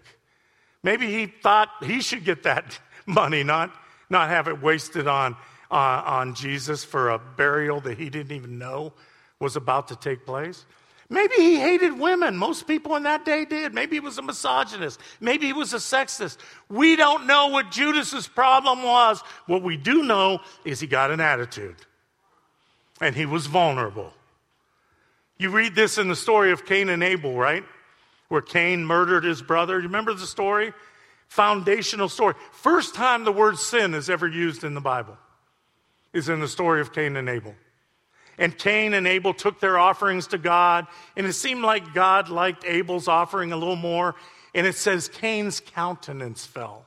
Maybe 0.82 1.10
he 1.10 1.26
thought 1.26 1.68
he 1.82 2.00
should 2.00 2.24
get 2.24 2.42
that 2.44 2.78
money, 3.06 3.42
not, 3.42 3.74
not 4.10 4.28
have 4.28 4.48
it 4.48 4.62
wasted 4.62 5.08
on, 5.08 5.34
uh, 5.70 6.02
on 6.04 6.34
Jesus 6.34 6.84
for 6.84 7.10
a 7.10 7.18
burial 7.18 7.80
that 7.80 7.98
he 7.98 8.10
didn't 8.10 8.32
even 8.32 8.58
know 8.58 8.92
was 9.40 9.56
about 9.56 9.88
to 9.88 9.96
take 9.96 10.24
place. 10.24 10.64
Maybe 11.08 11.36
he 11.36 11.56
hated 11.56 11.98
women. 11.98 12.36
Most 12.36 12.66
people 12.66 12.96
in 12.96 13.04
that 13.04 13.24
day 13.24 13.44
did. 13.44 13.72
Maybe 13.72 13.96
he 13.96 14.00
was 14.00 14.18
a 14.18 14.22
misogynist. 14.22 15.00
Maybe 15.20 15.46
he 15.46 15.52
was 15.52 15.72
a 15.72 15.76
sexist. 15.76 16.38
We 16.68 16.96
don't 16.96 17.26
know 17.26 17.48
what 17.48 17.70
Judas's 17.70 18.26
problem 18.26 18.82
was. 18.82 19.20
What 19.46 19.62
we 19.62 19.76
do 19.76 20.02
know 20.02 20.40
is 20.64 20.80
he 20.80 20.88
got 20.88 21.12
an 21.12 21.20
attitude 21.20 21.76
and 23.00 23.14
he 23.14 23.24
was 23.24 23.46
vulnerable. 23.46 24.12
You 25.38 25.50
read 25.50 25.76
this 25.76 25.96
in 25.98 26.08
the 26.08 26.16
story 26.16 26.50
of 26.50 26.66
Cain 26.66 26.88
and 26.88 27.04
Abel, 27.04 27.36
right? 27.36 27.62
where 28.28 28.42
Cain 28.42 28.84
murdered 28.84 29.24
his 29.24 29.42
brother. 29.42 29.76
You 29.76 29.86
remember 29.86 30.14
the 30.14 30.26
story? 30.26 30.72
Foundational 31.28 32.08
story. 32.08 32.34
First 32.52 32.94
time 32.94 33.24
the 33.24 33.32
word 33.32 33.58
sin 33.58 33.94
is 33.94 34.10
ever 34.10 34.26
used 34.26 34.64
in 34.64 34.74
the 34.74 34.80
Bible 34.80 35.16
is 36.12 36.28
in 36.28 36.40
the 36.40 36.48
story 36.48 36.80
of 36.80 36.92
Cain 36.92 37.16
and 37.16 37.28
Abel. 37.28 37.54
And 38.38 38.56
Cain 38.56 38.94
and 38.94 39.06
Abel 39.06 39.32
took 39.32 39.60
their 39.60 39.78
offerings 39.78 40.26
to 40.28 40.38
God, 40.38 40.86
and 41.16 41.26
it 41.26 41.32
seemed 41.32 41.62
like 41.62 41.94
God 41.94 42.28
liked 42.28 42.64
Abel's 42.66 43.08
offering 43.08 43.52
a 43.52 43.56
little 43.56 43.76
more. 43.76 44.14
And 44.54 44.66
it 44.66 44.74
says 44.74 45.08
Cain's 45.08 45.60
countenance 45.60 46.46
fell. 46.46 46.86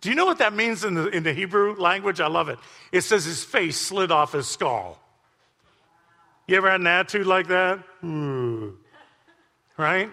Do 0.00 0.08
you 0.08 0.14
know 0.14 0.26
what 0.26 0.38
that 0.38 0.52
means 0.52 0.84
in 0.84 0.94
the, 0.94 1.08
in 1.08 1.22
the 1.22 1.32
Hebrew 1.32 1.74
language? 1.76 2.20
I 2.20 2.26
love 2.26 2.48
it. 2.48 2.58
It 2.92 3.00
says 3.02 3.24
his 3.24 3.42
face 3.42 3.76
slid 3.76 4.10
off 4.10 4.32
his 4.32 4.46
skull. 4.46 5.00
You 6.46 6.56
ever 6.56 6.70
had 6.70 6.80
an 6.80 6.86
attitude 6.86 7.26
like 7.26 7.48
that? 7.48 7.82
Ooh. 8.04 8.76
Right? 9.76 10.10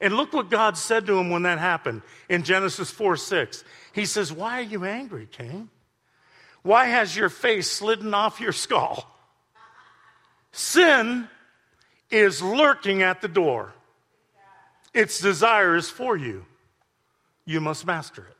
And 0.00 0.16
look 0.16 0.32
what 0.32 0.50
God 0.50 0.76
said 0.76 1.06
to 1.06 1.18
him 1.18 1.30
when 1.30 1.42
that 1.42 1.58
happened 1.58 2.02
in 2.28 2.42
Genesis 2.42 2.90
4 2.90 3.16
6. 3.16 3.64
He 3.92 4.04
says, 4.04 4.32
Why 4.32 4.58
are 4.58 4.62
you 4.62 4.84
angry, 4.84 5.26
Cain? 5.30 5.70
Why 6.62 6.86
has 6.86 7.16
your 7.16 7.28
face 7.28 7.70
slidden 7.70 8.12
off 8.12 8.40
your 8.40 8.52
skull? 8.52 9.13
Sin 10.54 11.28
is 12.10 12.40
lurking 12.40 13.02
at 13.02 13.20
the 13.20 13.26
door. 13.26 13.74
Its 14.92 15.18
desire 15.18 15.74
is 15.74 15.90
for 15.90 16.16
you. 16.16 16.46
You 17.44 17.60
must 17.60 17.84
master 17.84 18.22
it. 18.22 18.36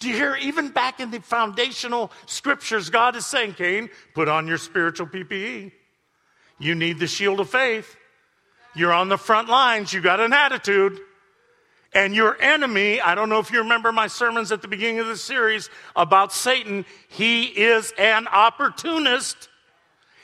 Do 0.00 0.08
you 0.08 0.16
hear? 0.16 0.34
Even 0.34 0.70
back 0.70 0.98
in 0.98 1.12
the 1.12 1.20
foundational 1.20 2.10
scriptures, 2.26 2.90
God 2.90 3.14
is 3.14 3.26
saying, 3.26 3.54
Cain, 3.54 3.90
put 4.12 4.28
on 4.28 4.48
your 4.48 4.58
spiritual 4.58 5.06
PPE. 5.06 5.70
You 6.58 6.74
need 6.74 6.98
the 6.98 7.06
shield 7.06 7.38
of 7.38 7.48
faith. 7.48 7.96
You're 8.74 8.92
on 8.92 9.08
the 9.08 9.18
front 9.18 9.48
lines. 9.48 9.92
You 9.92 10.00
got 10.00 10.18
an 10.18 10.32
attitude. 10.32 10.98
And 11.92 12.12
your 12.12 12.40
enemy, 12.40 13.00
I 13.00 13.14
don't 13.14 13.28
know 13.28 13.38
if 13.38 13.52
you 13.52 13.58
remember 13.60 13.92
my 13.92 14.08
sermons 14.08 14.50
at 14.50 14.62
the 14.62 14.68
beginning 14.68 14.98
of 14.98 15.06
the 15.06 15.16
series 15.16 15.70
about 15.94 16.32
Satan, 16.32 16.86
he 17.08 17.44
is 17.44 17.92
an 17.98 18.26
opportunist. 18.26 19.49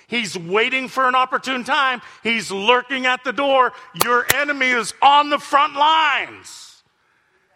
He's 0.09 0.38
waiting 0.38 0.88
for 0.88 1.09
an 1.09 1.14
opportune 1.14 1.64
time. 1.64 2.01
He's 2.23 2.51
lurking 2.51 3.07
at 3.07 3.25
the 3.25 3.33
door. 3.33 3.73
Your 4.05 4.27
enemy 4.35 4.69
is 4.69 4.95
on 5.03 5.31
the 5.31 5.38
front 5.38 5.75
lines. 5.75 6.83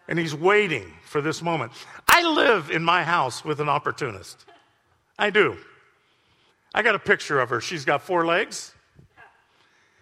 And 0.08 0.18
he's 0.18 0.34
waiting 0.34 0.92
for 1.04 1.20
this 1.20 1.42
moment. 1.42 1.72
I 2.08 2.22
live 2.28 2.70
in 2.70 2.82
my 2.82 3.04
house 3.04 3.44
with 3.44 3.60
an 3.60 3.68
opportunist. 3.68 4.44
I 5.18 5.30
do. 5.30 5.56
I 6.74 6.82
got 6.82 6.96
a 6.96 6.98
picture 6.98 7.40
of 7.40 7.50
her. 7.50 7.60
She's 7.60 7.84
got 7.84 8.02
four 8.02 8.26
legs. 8.26 8.74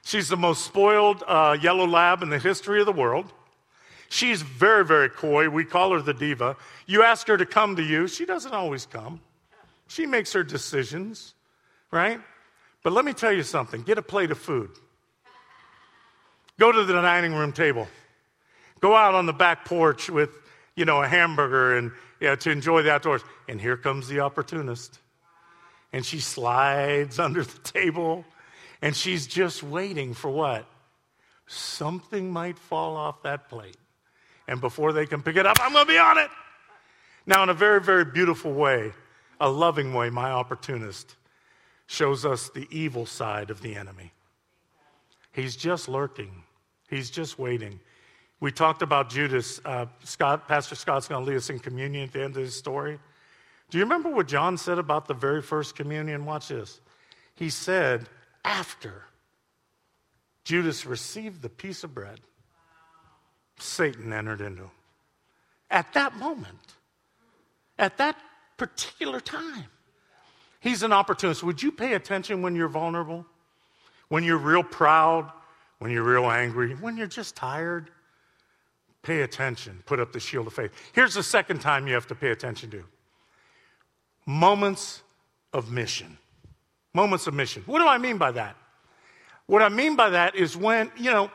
She's 0.05 0.29
the 0.29 0.37
most 0.39 0.65
spoiled 0.65 1.23
uh, 1.27 1.59
yellow 1.61 1.87
lab 1.87 2.23
in 2.23 2.31
the 2.31 2.39
history 2.39 2.81
of 2.81 2.87
the 2.87 2.93
world. 2.93 3.31
She's 4.09 4.41
very, 4.41 4.87
very 4.87 5.11
coy. 5.11 5.51
We 5.51 5.67
call 5.67 5.93
her 5.93 6.01
the 6.01 6.15
diva. 6.15 6.57
You 6.87 7.03
ask 7.03 7.27
her 7.29 7.37
to 7.37 7.45
come 7.45 7.77
to 7.77 7.83
you, 7.83 8.09
she 8.09 8.25
doesn't 8.25 8.55
always 8.55 8.87
come. 8.87 9.21
She 9.87 10.07
makes 10.07 10.33
her 10.33 10.43
decisions, 10.43 11.35
right? 11.91 12.21
But 12.83 12.93
let 12.93 13.05
me 13.05 13.12
tell 13.12 13.33
you 13.33 13.43
something 13.43 13.83
get 13.83 13.99
a 13.99 14.03
plate 14.03 14.31
of 14.31 14.38
food, 14.38 14.71
go 16.59 16.73
to 16.73 16.85
the 16.85 16.95
dining 16.95 17.35
room 17.35 17.53
table, 17.53 17.88
go 18.81 18.95
out 18.95 19.14
on 19.14 19.27
the 19.27 19.33
back 19.33 19.64
porch 19.64 20.09
with, 20.09 20.31
you 20.77 20.85
know, 20.85 21.03
a 21.03 21.09
hamburger 21.09 21.77
and 21.77 21.93
yeah, 22.21 22.35
to 22.37 22.51
enjoy 22.51 22.83
the 22.83 22.93
outdoors. 22.93 23.23
And 23.49 23.61
here 23.61 23.77
comes 23.77 24.09
the 24.09 24.21
opportunist. 24.21 24.99
And 25.93 26.05
she 26.05 26.21
slides 26.21 27.19
under 27.19 27.43
the 27.43 27.59
table 27.61 28.25
and 28.83 28.95
she's 28.95 29.27
just 29.27 29.62
waiting 29.62 30.14
for 30.14 30.31
what? 30.31 30.67
Something 31.47 32.31
might 32.31 32.59
fall 32.59 32.97
off 32.97 33.23
that 33.23 33.49
plate. 33.49 33.77
And 34.47 34.61
before 34.61 34.93
they 34.93 35.07
can 35.07 35.23
pick 35.23 35.37
it 35.37 35.47
up, 35.47 35.59
I'm 35.61 35.73
going 35.73 35.87
to 35.87 35.93
be 35.93 35.99
on 35.99 36.19
it. 36.19 36.31
Now, 37.27 37.43
in 37.43 37.49
a 37.49 37.55
very, 37.55 37.81
very 37.81 38.05
beautiful 38.05 38.53
way, 38.53 38.93
a 39.41 39.51
loving 39.51 39.93
way, 39.93 40.11
my 40.11 40.31
opportunist 40.31 41.14
shows 41.88 42.24
us 42.24 42.51
the 42.51 42.68
evil 42.70 43.07
side 43.07 43.51
of 43.51 43.61
the 43.62 43.74
enemy. 43.74 44.12
He's 45.33 45.57
just 45.57 45.88
lurking, 45.88 46.44
he's 46.88 47.11
just 47.11 47.38
waiting. 47.38 47.81
We 48.40 48.53
talked 48.53 48.83
about 48.83 49.11
Judas. 49.11 49.61
Uh, 49.64 49.87
Scott, 50.05 50.46
Pastor 50.46 50.77
Scott's 50.77 51.09
going 51.09 51.24
to 51.24 51.29
lead 51.29 51.37
us 51.37 51.51
in 51.51 51.59
communion 51.59 52.05
at 52.05 52.12
the 52.12 52.22
end 52.22 52.37
of 52.37 52.42
his 52.42 52.55
story. 52.55 53.01
Do 53.68 53.79
you 53.79 53.85
remember 53.85 54.11
what 54.11 54.29
John 54.29 54.57
said 54.57 54.79
about 54.79 55.09
the 55.09 55.14
very 55.14 55.42
first 55.42 55.74
communion? 55.74 56.24
Watch 56.24 56.48
this. 56.48 56.81
He 57.35 57.51
said, 57.51 58.09
after 58.44 59.03
Judas 60.44 60.87
received 60.87 61.42
the 61.42 61.48
piece 61.48 61.83
of 61.83 61.94
bread, 61.94 62.20
Satan 63.59 64.12
entered 64.12 64.40
into 64.40 64.62
him. 64.62 64.70
At 65.68 65.92
that 65.94 66.16
moment, 66.16 66.77
at 67.77 67.98
that 67.98 68.16
particular 68.57 69.20
time, 69.20 69.66
he's 70.61 70.83
an 70.83 70.92
opportunist. 70.92 71.42
Would 71.42 71.62
you 71.62 71.73
pay 71.73 71.94
attention 71.94 72.42
when 72.42 72.55
you're 72.55 72.68
vulnerable? 72.68 73.27
When 74.09 74.25
you're 74.25 74.38
real 74.38 74.62
proud? 74.62 75.31
When 75.79 75.90
you're 75.90 76.05
real 76.05 76.31
angry? 76.31 76.75
When 76.75 76.97
you're 76.97 77.07
just 77.07 77.37
tired? 77.37 77.90
Pay 79.03 79.23
attention. 79.23 79.83
Put 79.87 80.01
up 80.01 80.12
the 80.12 80.21
shield 80.21 80.47
of 80.47 80.53
faith. 80.53 80.73
Here's 80.92 81.14
the 81.14 81.23
second 81.23 81.61
time 81.61 81.87
you 81.87 81.94
have 81.94 82.07
to 82.09 82.14
pay 82.14 82.31
attention 82.31 82.71
to 82.71 82.85
moments 84.27 85.03
of 85.53 85.71
mission. 85.71 86.18
Moments 86.94 87.27
of 87.27 87.35
mission. 87.35 87.62
What 87.66 87.79
do 87.79 87.87
I 87.87 87.99
mean 87.99 88.18
by 88.18 88.33
that? 88.33 88.57
What 89.47 89.62
I 89.62 89.68
mean 89.68 89.97
by 89.97 90.11
that 90.11 90.35
is 90.35 90.57
when, 90.57 90.90
you 90.97 91.11
know, 91.11 91.31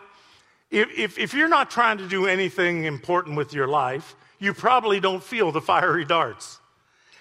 if, 0.69 0.89
if, 0.97 1.17
if 1.17 1.33
you're 1.33 1.47
not 1.47 1.71
trying 1.71 1.97
to 1.99 2.07
do 2.07 2.27
anything 2.27 2.86
important 2.86 3.38
with 3.38 3.53
your 3.53 3.67
life, 3.67 4.15
you 4.39 4.53
probably 4.53 4.99
don't 4.99 5.23
feel 5.23 5.51
the 5.51 5.62
fiery 5.62 6.05
darts. 6.05 6.59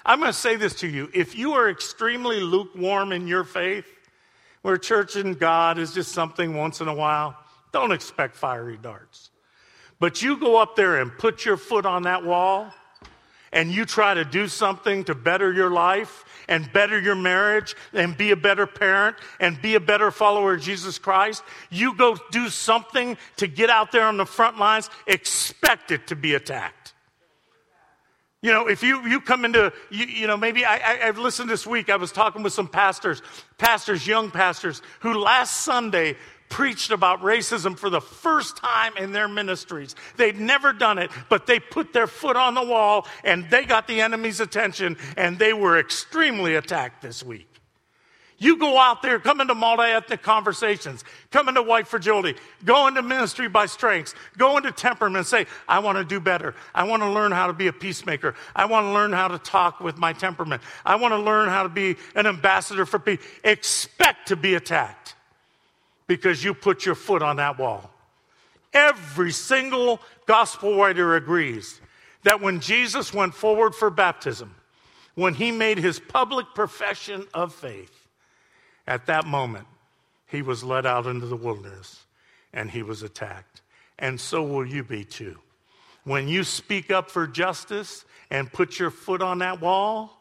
I'm 0.05 0.19
going 0.19 0.33
to 0.33 0.39
say 0.39 0.57
this 0.57 0.75
to 0.77 0.89
you. 0.89 1.09
If 1.15 1.37
you 1.37 1.53
are 1.53 1.71
extremely 1.71 2.41
lukewarm 2.41 3.13
in 3.13 3.27
your 3.27 3.45
faith, 3.45 3.87
where 4.63 4.77
church 4.77 5.17
and 5.17 5.39
God 5.39 5.79
is 5.79 5.93
just 5.93 6.13
something 6.13 6.55
once 6.57 6.81
in 6.81 6.89
a 6.89 6.95
while, 6.95 7.37
don't 7.73 7.93
expect 7.93 8.37
fiery 8.37 8.77
darts. 8.77 9.31
But 9.99 10.23
you 10.23 10.37
go 10.37 10.57
up 10.57 10.77
there 10.77 11.01
and 11.01 11.17
put 11.17 11.45
your 11.45 11.57
foot 11.57 11.87
on 11.87 12.03
that 12.05 12.25
wall 12.25 12.73
and 13.53 13.71
you 13.71 13.85
try 13.85 14.15
to 14.15 14.25
do 14.25 14.49
something 14.49 15.05
to 15.05 15.15
better 15.15 15.53
your 15.53 15.71
life 15.71 16.25
and 16.49 16.73
better 16.73 16.99
your 16.99 17.15
marriage 17.15 17.77
and 17.93 18.17
be 18.17 18.33
a 18.33 18.37
better 18.37 18.67
parent 18.67 19.17
and 19.39 19.61
be 19.63 19.77
a 19.77 19.81
better 19.81 20.11
follower 20.11 20.55
of 20.55 20.63
Jesus 20.63 20.99
Christ, 20.99 21.45
you 21.71 21.95
go 21.95 22.17
do 22.33 22.49
something 22.49 23.17
to 23.37 23.47
get 23.47 23.71
out 23.71 23.93
there 23.93 24.05
on 24.05 24.17
the 24.17 24.27
front 24.27 24.59
lines, 24.59 24.91
expect 25.07 25.93
it 25.93 26.09
to 26.09 26.17
be 26.17 26.35
attacked. 26.35 26.82
You 28.43 28.51
know, 28.51 28.67
if 28.67 28.83
you, 28.83 29.07
you 29.07 29.21
come 29.21 29.45
into, 29.45 29.73
you, 29.89 30.05
you 30.05 30.27
know, 30.27 30.37
maybe 30.37 30.65
I, 30.65 30.77
I, 30.77 31.09
I've 31.09 31.19
listened 31.19 31.49
this 31.49 31.65
week, 31.65 31.89
I 31.89 31.97
was 31.97 32.11
talking 32.11 32.43
with 32.43 32.53
some 32.53 32.67
pastors, 32.67 33.23
pastors, 33.57 34.05
young 34.05 34.33
pastors, 34.33 34.83
who 35.01 35.15
last 35.15 35.59
Sunday 35.59 36.17
preached 36.49 36.91
about 36.91 37.23
racism 37.23 37.79
for 37.79 37.89
the 37.89 38.01
first 38.01 38.57
time 38.57 38.97
in 38.97 39.13
their 39.13 39.29
ministries. 39.29 39.95
They'd 40.17 40.41
never 40.41 40.73
done 40.73 40.99
it, 40.99 41.11
but 41.29 41.47
they 41.47 41.61
put 41.61 41.93
their 41.93 42.09
foot 42.09 42.37
on 42.37 42.55
the 42.55 42.65
wall 42.65 43.07
and 43.25 43.49
they 43.49 43.65
got 43.65 43.87
the 43.87 44.01
enemy's 44.01 44.41
attention 44.41 44.99
and 45.17 45.39
they 45.39 45.53
were 45.53 45.79
extremely 45.79 46.57
attacked 46.57 47.01
this 47.01 47.23
week. 47.23 47.52
You 48.43 48.57
go 48.57 48.77
out 48.77 49.03
there, 49.03 49.21
come 49.21 49.41
into 49.41 49.55
multi 49.55 49.85
ethnic 49.85 50.21
conversations, 50.21 51.05
come 51.31 51.49
into 51.49 51.63
white 51.63 51.87
fragility, 51.87 52.37
go 52.65 52.89
into 52.89 53.01
ministry 53.01 53.49
by 53.49 53.67
strengths, 53.67 54.17
go 54.37 54.57
into 54.57 54.73
temperament, 54.73 55.29
say, 55.29 55.47
I 55.69 55.79
want 55.79 55.99
to 55.99 56.05
do 56.05 56.19
better. 56.19 56.57
I 56.75 56.83
want 56.83 57.05
to 57.05 57.09
learn 57.09 57.31
how 57.31 57.47
to 57.47 57.53
be 57.53 57.69
a 57.69 57.73
peacemaker. 57.73 58.35
I 58.57 58.65
want 58.65 58.87
to 58.87 58.91
learn 58.91 59.13
how 59.13 59.29
to 59.29 59.39
talk 59.39 59.79
with 59.79 59.97
my 59.97 60.13
temperament. 60.13 60.61
I 60.85 60.97
want 60.97 61.13
to 61.13 61.21
learn 61.21 61.51
how 61.51 61.63
to 61.63 61.69
be 61.69 61.95
an 62.17 62.27
ambassador 62.27 62.85
for 62.85 62.99
peace. 62.99 63.21
Expect 63.45 64.27
to 64.27 64.35
be 64.35 64.57
attacked 64.57 65.15
because 66.09 66.43
you 66.43 66.53
put 66.53 66.85
your 66.85 66.97
foot 66.97 67.23
on 67.23 67.37
that 67.37 67.61
wall. 67.61 67.93
Every 68.75 69.31
single 69.31 70.01
gospel 70.27 70.77
writer 70.77 71.15
agrees 71.15 71.81
that 72.25 72.41
when 72.41 72.59
Jesus 72.59 73.15
went 73.15 73.35
forward 73.35 73.73
for 73.73 73.89
baptism, 73.89 74.53
when 75.15 75.35
he 75.35 75.53
made 75.53 75.79
his 75.79 76.01
public 76.01 76.47
profession 76.57 77.25
of 77.33 77.55
faith, 77.55 78.02
at 78.87 79.07
that 79.07 79.27
moment, 79.27 79.67
he 80.27 80.43
was 80.43 80.65
led 80.65 80.87
out 80.87 81.07
into 81.07 81.27
the 81.27 81.37
wilderness 81.37 82.05
and 82.53 82.71
he 82.71 82.83
was 82.83 83.03
attacked. 83.03 83.63
And 83.99 84.21
so 84.21 84.43
will 84.43 84.67
you 84.67 84.83
be 84.83 85.05
too. 85.05 85.39
When 86.05 86.27
you 86.27 86.43
speak 86.43 86.91
up 86.91 87.11
for 87.11 87.27
justice 87.27 88.05
and 88.31 88.53
put 88.53 88.79
your 88.79 88.91
foot 88.91 89.23
on 89.23 89.39
that 89.39 89.61
wall, 89.61 90.19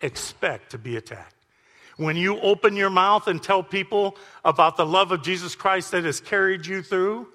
expect 0.00 0.70
to 0.70 0.78
be 0.78 0.96
attacked. 0.96 1.34
When 1.96 2.16
you 2.16 2.40
open 2.40 2.76
your 2.76 2.88
mouth 2.88 3.28
and 3.28 3.42
tell 3.42 3.62
people 3.62 4.16
about 4.44 4.78
the 4.78 4.86
love 4.86 5.12
of 5.12 5.22
Jesus 5.22 5.54
Christ 5.54 5.90
that 5.90 6.04
has 6.04 6.20
carried 6.20 6.64
you 6.64 6.82
through, 6.82 7.28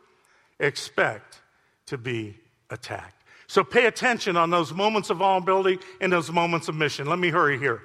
expect 0.59 1.41
to 1.85 1.97
be 1.99 2.35
attacked. 2.71 3.23
So 3.45 3.63
pay 3.63 3.85
attention 3.85 4.35
on 4.35 4.49
those 4.49 4.73
moments 4.73 5.11
of 5.11 5.17
vulnerability 5.17 5.77
and 6.01 6.11
those 6.11 6.31
moments 6.31 6.67
of 6.67 6.73
mission. 6.73 7.05
Let 7.05 7.19
me 7.19 7.29
hurry 7.29 7.59
here. 7.59 7.83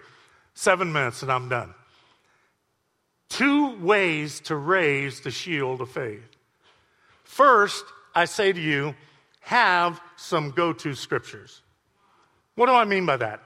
Seven 0.55 0.91
minutes 0.91 1.21
and 1.21 1.31
I'm 1.31 1.51
done 1.51 1.75
two 3.31 3.77
ways 3.79 4.41
to 4.41 4.57
raise 4.57 5.21
the 5.21 5.31
shield 5.31 5.81
of 5.81 5.91
faith. 5.91 6.23
First, 7.25 7.85
I 8.15 8.27
say 8.27 8.53
to 8.53 8.61
you, 8.61 8.95
have 9.41 10.01
some 10.17 10.51
go 10.51 10.75
to 10.75 10.95
scriptures. 10.95 11.63
What 12.57 12.67
do 12.67 12.73
I 12.73 12.85
mean 12.85 13.07
by 13.07 13.17
that? 13.17 13.41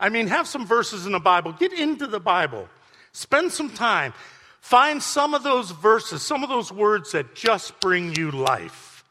I 0.00 0.08
mean, 0.08 0.26
have 0.26 0.48
some 0.48 0.66
verses 0.66 1.06
in 1.06 1.12
the 1.12 1.20
Bible. 1.20 1.52
Get 1.52 1.72
into 1.72 2.06
the 2.06 2.20
Bible. 2.20 2.68
Spend 3.12 3.52
some 3.52 3.70
time. 3.70 4.12
Find 4.60 5.02
some 5.02 5.34
of 5.34 5.42
those 5.42 5.70
verses, 5.70 6.22
some 6.22 6.42
of 6.42 6.48
those 6.48 6.72
words 6.72 7.12
that 7.12 7.34
just 7.34 7.78
bring 7.80 8.14
you 8.14 8.30
life. 8.30 9.04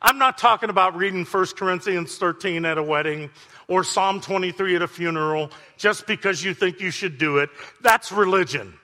I'm 0.00 0.18
not 0.18 0.36
talking 0.36 0.68
about 0.68 0.96
reading 0.96 1.24
1 1.24 1.46
Corinthians 1.56 2.16
13 2.18 2.64
at 2.64 2.76
a 2.76 2.82
wedding 2.82 3.30
or 3.68 3.84
Psalm 3.84 4.20
23 4.20 4.76
at 4.76 4.82
a 4.82 4.88
funeral 4.88 5.50
just 5.76 6.06
because 6.06 6.42
you 6.42 6.54
think 6.54 6.80
you 6.80 6.90
should 6.90 7.18
do 7.18 7.38
it. 7.38 7.50
That's 7.80 8.10
religion. 8.10 8.74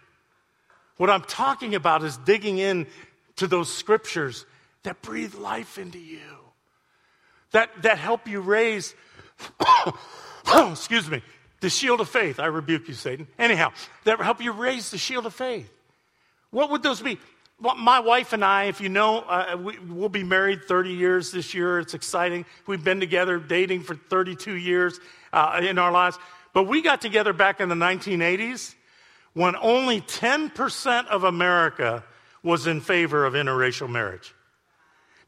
What 0.99 1.11
I'm 1.11 1.23
talking 1.23 1.75
about 1.75 2.03
is 2.05 2.17
digging 2.19 2.59
in 2.59 2.87
to 3.37 3.47
those 3.47 3.73
scriptures 3.73 4.45
that 4.83 5.01
breathe 5.01 5.35
life 5.35 5.79
into 5.79 5.99
you, 5.99 6.19
that, 7.53 7.71
that 7.83 7.99
help 7.99 8.29
you 8.29 8.41
raise, 8.41 8.95
excuse 10.71 11.09
me, 11.09 11.23
the 11.61 11.71
shield 11.71 12.01
of 12.01 12.09
faith. 12.09 12.41
I 12.41 12.47
rebuke 12.47 12.89
you, 12.89 12.95
Satan. 12.95 13.29
Anyhow, 13.39 13.73
that 14.05 14.21
help 14.21 14.43
you 14.43 14.53
raise 14.53 14.91
the 14.91 14.99
shield 14.99 15.25
of 15.25 15.35
faith. 15.35 15.73
What 16.51 16.71
would 16.71 16.83
those 16.83 17.01
be? 17.01 17.19
My 17.61 18.01
wife 18.01 18.33
and 18.33 18.45
I, 18.45 18.65
if 18.65 18.81
you 18.81 18.89
know, 18.89 19.21
uh, 19.21 19.57
we, 19.61 19.79
will 19.79 20.09
be 20.09 20.23
married 20.23 20.65
30 20.65 20.91
years 20.91 21.33
this 21.33 21.55
year. 21.55 21.81
It's 21.81 21.95
exciting. 21.95 22.45
We've 22.67 22.83
been 22.83 23.01
together 23.01 23.39
dating 23.39 23.83
for 23.83 23.97
32 23.97 24.55
years 24.55 25.01
uh, 25.33 25.61
in 25.63 25.79
our 25.79 25.91
lives. 25.91 26.19
But 26.53 26.65
we 26.65 26.83
got 26.83 27.01
together 27.01 27.33
back 27.33 27.61
in 27.61 27.69
the 27.69 27.75
1980s 27.75 28.75
when 29.35 29.57
only 29.57 30.01
10% 30.01 31.07
of 31.07 31.25
America 31.25 32.05
was 32.43 32.67
in 32.67 32.81
favor 32.81 33.25
of 33.25 33.35
interracial 33.35 33.89
marriage. 33.89 34.35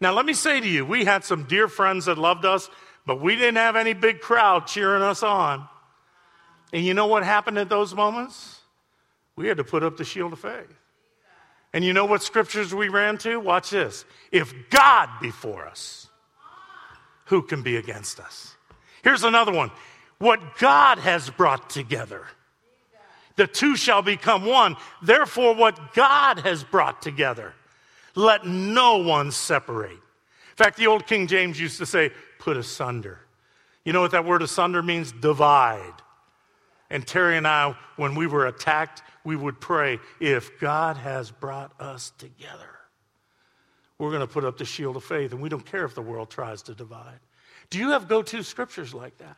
Now, 0.01 0.13
let 0.13 0.25
me 0.25 0.33
say 0.33 0.61
to 0.61 0.69
you, 0.69 0.85
we 0.85 1.05
had 1.05 1.25
some 1.25 1.45
dear 1.45 1.69
friends 1.69 2.07
that 2.07 2.17
loved 2.17 2.45
us, 2.45 2.71
but 3.07 3.21
we 3.21 3.37
didn't 3.37 3.57
have 3.57 3.77
any 3.77 3.93
big 3.93 4.21
crowd 4.21 4.67
cheering 4.67 5.03
us 5.03 5.23
on. 5.23 5.69
And 6.73 6.85
you 6.85 6.95
know 6.95 7.07
what 7.07 7.25
happened 7.25 7.59
at 7.59 7.69
those 7.69 7.95
moments? 7.95 8.61
We 9.37 9.49
had 9.49 9.59
to 9.59 9.65
put 9.65 9.83
up 9.83 9.97
the 9.97 10.05
shield 10.05 10.33
of 10.33 10.41
faith. 10.41 10.75
And 11.73 11.85
you 11.85 11.93
know 11.93 12.05
what 12.05 12.23
scriptures 12.23 12.75
we 12.75 12.89
ran 12.89 13.19
to? 13.19 13.39
Watch 13.39 13.71
this. 13.71 14.05
If 14.33 14.53
God 14.71 15.09
be 15.21 15.31
for 15.31 15.67
us, 15.67 16.09
who 17.27 17.43
can 17.43 17.63
be 17.63 17.77
against 17.77 18.19
us? 18.19 18.57
Here's 19.03 19.25
another 19.25 19.53
one. 19.53 19.71
What 20.19 20.59
God 20.59 20.99
has 20.99 21.31
brought 21.31 21.71
together 21.71 22.27
the 23.37 23.47
two 23.47 23.77
shall 23.77 24.03
become 24.03 24.45
one. 24.45 24.77
Therefore, 25.03 25.55
what 25.55 25.95
God 25.95 26.41
has 26.41 26.65
brought 26.65 27.03
together, 27.03 27.55
let 28.15 28.47
no 28.47 28.99
one 28.99 29.31
separate. 29.31 29.93
In 29.93 30.57
fact, 30.57 30.77
the 30.77 30.87
old 30.87 31.07
King 31.07 31.27
James 31.27 31.59
used 31.59 31.79
to 31.79 31.87
say, 31.87 32.11
put 32.39 32.57
asunder. 32.57 33.21
You 33.85 33.93
know 33.93 34.03
what 34.03 34.11
that 34.11 34.25
word 34.25 34.43
asunder 34.43 34.83
means? 34.83 35.13
Divide. 35.13 35.95
And 36.91 37.07
Terry 37.07 37.37
and 37.37 37.47
I, 37.47 37.75
when 37.97 38.15
we 38.15 38.27
were 38.27 38.47
attacked, 38.47 39.03
we 39.25 39.37
would 39.37 39.61
pray, 39.61 40.01
if 40.19 40.59
God 40.61 40.97
has 40.97 41.31
brought 41.31 41.73
us 41.81 42.13
together, 42.19 42.69
we're 43.99 44.11
going 44.11 44.21
to 44.21 44.27
put 44.27 44.45
up 44.45 44.59
the 44.59 44.65
shield 44.65 44.97
of 44.97 45.05
faith, 45.05 45.33
and 45.33 45.41
we 45.41 45.49
don't 45.49 45.65
care 45.65 45.85
if 45.85 45.95
the 45.95 46.03
world 46.03 46.31
tries 46.31 46.63
to 46.63 46.75
divide. 46.75 47.21
Do 47.69 47.79
you 47.79 47.91
have 47.91 48.09
go 48.09 48.23
to 48.23 48.43
scriptures 48.43 48.93
like 48.93 49.17
that? 49.19 49.37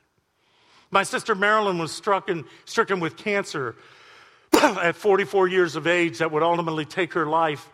My 0.92 1.02
sister 1.02 1.34
Marilyn 1.34 1.78
was 1.78 1.90
stricken, 1.90 2.44
stricken 2.66 3.00
with 3.00 3.16
cancer 3.16 3.74
at 4.52 4.94
44 4.94 5.48
years 5.48 5.74
of 5.74 5.86
age 5.86 6.18
that 6.18 6.30
would 6.30 6.42
ultimately 6.42 6.84
take 6.84 7.14
her 7.14 7.26
life. 7.26 7.68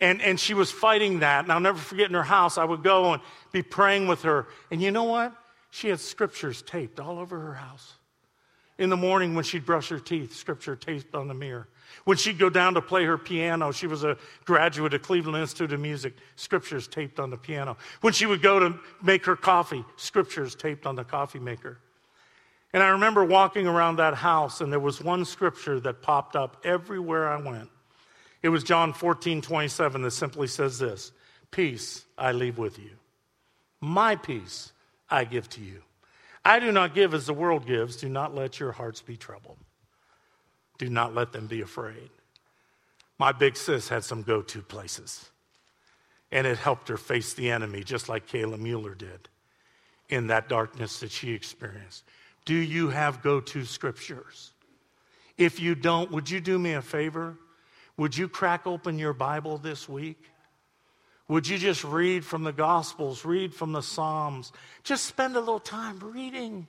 And, 0.00 0.20
and 0.20 0.38
she 0.38 0.52
was 0.52 0.70
fighting 0.70 1.20
that. 1.20 1.44
And 1.44 1.52
I'll 1.52 1.60
never 1.60 1.78
forget 1.78 2.08
in 2.08 2.14
her 2.14 2.24
house, 2.24 2.58
I 2.58 2.64
would 2.64 2.82
go 2.82 3.12
and 3.12 3.22
be 3.52 3.62
praying 3.62 4.08
with 4.08 4.22
her. 4.22 4.48
And 4.70 4.82
you 4.82 4.90
know 4.90 5.04
what? 5.04 5.32
She 5.70 5.88
had 5.88 6.00
scriptures 6.00 6.62
taped 6.62 6.98
all 6.98 7.18
over 7.18 7.38
her 7.38 7.54
house. 7.54 7.94
In 8.78 8.90
the 8.90 8.96
morning, 8.96 9.34
when 9.34 9.44
she'd 9.44 9.64
brush 9.64 9.90
her 9.90 10.00
teeth, 10.00 10.34
scripture 10.34 10.74
taped 10.74 11.14
on 11.14 11.28
the 11.28 11.34
mirror. 11.34 11.68
When 12.04 12.16
she'd 12.16 12.38
go 12.38 12.50
down 12.50 12.74
to 12.74 12.80
play 12.80 13.04
her 13.04 13.18
piano, 13.18 13.70
she 13.70 13.86
was 13.86 14.02
a 14.02 14.16
graduate 14.44 14.94
of 14.94 15.02
Cleveland 15.02 15.36
Institute 15.36 15.72
of 15.72 15.80
Music, 15.80 16.14
scriptures 16.34 16.88
taped 16.88 17.20
on 17.20 17.30
the 17.30 17.36
piano. 17.36 17.76
When 18.00 18.12
she 18.12 18.26
would 18.26 18.42
go 18.42 18.58
to 18.58 18.80
make 19.02 19.26
her 19.26 19.36
coffee, 19.36 19.84
scriptures 19.96 20.54
taped 20.56 20.86
on 20.86 20.96
the 20.96 21.04
coffee 21.04 21.38
maker. 21.38 21.78
And 22.72 22.82
I 22.82 22.90
remember 22.90 23.24
walking 23.24 23.66
around 23.66 23.96
that 23.96 24.14
house, 24.14 24.60
and 24.60 24.72
there 24.72 24.78
was 24.78 25.00
one 25.00 25.24
scripture 25.24 25.80
that 25.80 26.02
popped 26.02 26.36
up 26.36 26.58
everywhere 26.64 27.28
I 27.28 27.40
went. 27.40 27.68
It 28.42 28.48
was 28.48 28.62
John 28.62 28.92
14, 28.92 29.42
27 29.42 30.02
that 30.02 30.10
simply 30.12 30.46
says 30.46 30.78
this 30.78 31.12
Peace 31.50 32.04
I 32.16 32.32
leave 32.32 32.58
with 32.58 32.78
you. 32.78 32.92
My 33.80 34.14
peace 34.14 34.72
I 35.08 35.24
give 35.24 35.48
to 35.50 35.60
you. 35.60 35.82
I 36.44 36.58
do 36.58 36.72
not 36.72 36.94
give 36.94 37.12
as 37.12 37.26
the 37.26 37.34
world 37.34 37.66
gives. 37.66 37.96
Do 37.96 38.08
not 38.08 38.34
let 38.34 38.60
your 38.60 38.72
hearts 38.72 39.02
be 39.02 39.16
troubled. 39.16 39.58
Do 40.78 40.88
not 40.88 41.14
let 41.14 41.32
them 41.32 41.46
be 41.46 41.60
afraid. 41.60 42.10
My 43.18 43.32
big 43.32 43.56
sis 43.56 43.88
had 43.88 44.04
some 44.04 44.22
go 44.22 44.40
to 44.40 44.62
places, 44.62 45.28
and 46.32 46.46
it 46.46 46.56
helped 46.56 46.88
her 46.88 46.96
face 46.96 47.34
the 47.34 47.50
enemy, 47.50 47.82
just 47.84 48.08
like 48.08 48.26
Kayla 48.26 48.58
Mueller 48.58 48.94
did 48.94 49.28
in 50.08 50.28
that 50.28 50.48
darkness 50.48 51.00
that 51.00 51.10
she 51.10 51.32
experienced. 51.32 52.04
Do 52.50 52.56
you 52.56 52.88
have 52.88 53.22
go 53.22 53.38
to 53.38 53.64
scriptures? 53.64 54.50
If 55.38 55.60
you 55.60 55.76
don't, 55.76 56.10
would 56.10 56.28
you 56.28 56.40
do 56.40 56.58
me 56.58 56.72
a 56.72 56.82
favor? 56.82 57.36
Would 57.96 58.16
you 58.16 58.28
crack 58.28 58.66
open 58.66 58.98
your 58.98 59.12
Bible 59.12 59.56
this 59.56 59.88
week? 59.88 60.20
Would 61.28 61.46
you 61.46 61.58
just 61.58 61.84
read 61.84 62.24
from 62.24 62.42
the 62.42 62.50
Gospels, 62.50 63.24
read 63.24 63.54
from 63.54 63.70
the 63.70 63.82
Psalms? 63.82 64.50
Just 64.82 65.04
spend 65.04 65.36
a 65.36 65.38
little 65.38 65.60
time 65.60 66.00
reading. 66.00 66.66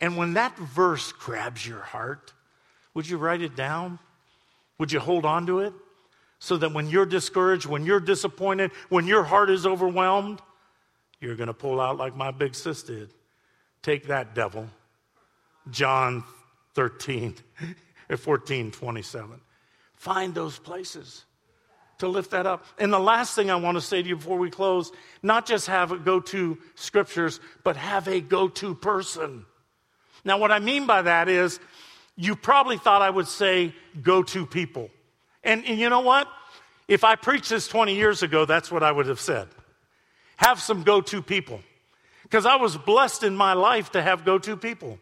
And 0.00 0.16
when 0.16 0.34
that 0.34 0.56
verse 0.56 1.10
grabs 1.10 1.66
your 1.66 1.80
heart, 1.80 2.32
would 2.94 3.08
you 3.08 3.16
write 3.16 3.42
it 3.42 3.56
down? 3.56 3.98
Would 4.78 4.92
you 4.92 5.00
hold 5.00 5.26
on 5.26 5.44
to 5.46 5.58
it? 5.58 5.72
So 6.38 6.56
that 6.58 6.72
when 6.72 6.86
you're 6.86 7.04
discouraged, 7.04 7.66
when 7.66 7.84
you're 7.84 7.98
disappointed, 7.98 8.70
when 8.90 9.08
your 9.08 9.24
heart 9.24 9.50
is 9.50 9.66
overwhelmed, 9.66 10.40
you're 11.18 11.34
going 11.34 11.48
to 11.48 11.52
pull 11.52 11.80
out 11.80 11.96
like 11.96 12.14
my 12.14 12.30
big 12.30 12.54
sis 12.54 12.84
did. 12.84 13.12
Take 13.82 14.06
that, 14.06 14.36
devil. 14.36 14.68
John 15.70 16.24
13, 16.74 17.34
14, 18.16 18.70
27. 18.70 19.40
Find 19.94 20.34
those 20.34 20.58
places 20.58 21.24
to 21.98 22.08
lift 22.08 22.30
that 22.30 22.46
up. 22.46 22.64
And 22.78 22.92
the 22.92 22.98
last 22.98 23.34
thing 23.34 23.50
I 23.50 23.56
want 23.56 23.76
to 23.76 23.80
say 23.80 24.02
to 24.02 24.08
you 24.08 24.16
before 24.16 24.38
we 24.38 24.50
close 24.50 24.90
not 25.22 25.46
just 25.46 25.66
have 25.66 25.92
a 25.92 25.98
go 25.98 26.20
to 26.20 26.58
scriptures, 26.74 27.40
but 27.62 27.76
have 27.76 28.08
a 28.08 28.20
go 28.20 28.48
to 28.48 28.74
person. 28.74 29.44
Now, 30.24 30.38
what 30.38 30.50
I 30.50 30.58
mean 30.58 30.86
by 30.86 31.02
that 31.02 31.28
is 31.28 31.60
you 32.16 32.36
probably 32.36 32.76
thought 32.76 33.02
I 33.02 33.10
would 33.10 33.28
say 33.28 33.74
go 34.02 34.22
to 34.22 34.46
people. 34.46 34.90
And, 35.42 35.64
and 35.64 35.78
you 35.78 35.88
know 35.88 36.00
what? 36.00 36.28
If 36.88 37.04
I 37.04 37.14
preached 37.16 37.50
this 37.50 37.68
20 37.68 37.94
years 37.94 38.22
ago, 38.22 38.44
that's 38.44 38.70
what 38.70 38.82
I 38.82 38.90
would 38.90 39.06
have 39.06 39.20
said. 39.20 39.48
Have 40.36 40.60
some 40.60 40.82
go 40.82 41.00
to 41.02 41.22
people. 41.22 41.60
Because 42.22 42.46
I 42.46 42.56
was 42.56 42.76
blessed 42.76 43.24
in 43.24 43.36
my 43.36 43.52
life 43.52 43.92
to 43.92 44.02
have 44.02 44.24
go 44.24 44.38
to 44.38 44.56
people. 44.56 44.98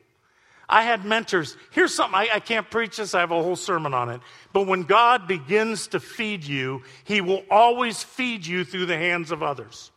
I 0.69 0.83
had 0.83 1.05
mentors. 1.05 1.57
Here's 1.71 1.95
something, 1.95 2.15
I, 2.15 2.29
I, 2.35 2.41
can't 2.41 2.71
preach 2.71 2.99
this, 2.99 3.15
I 3.15 3.21
have 3.21 3.31
a 3.31 3.43
whole 3.43 3.57
sermon 3.57 3.95
on 3.95 4.11
it. 4.11 4.21
But 4.53 4.67
when 4.67 4.83
God 4.83 5.27
begins 5.27 5.89
to 5.89 6.01
feed 6.01 6.45
you, 6.45 6.83
He 7.05 7.21
will 7.23 7.43
always 7.51 8.03
feed 8.03 8.47
you 8.47 8.65
through 8.65 8.87
the 8.87 8.97
hands 8.97 9.31
of 9.31 9.43
others. 9.43 9.91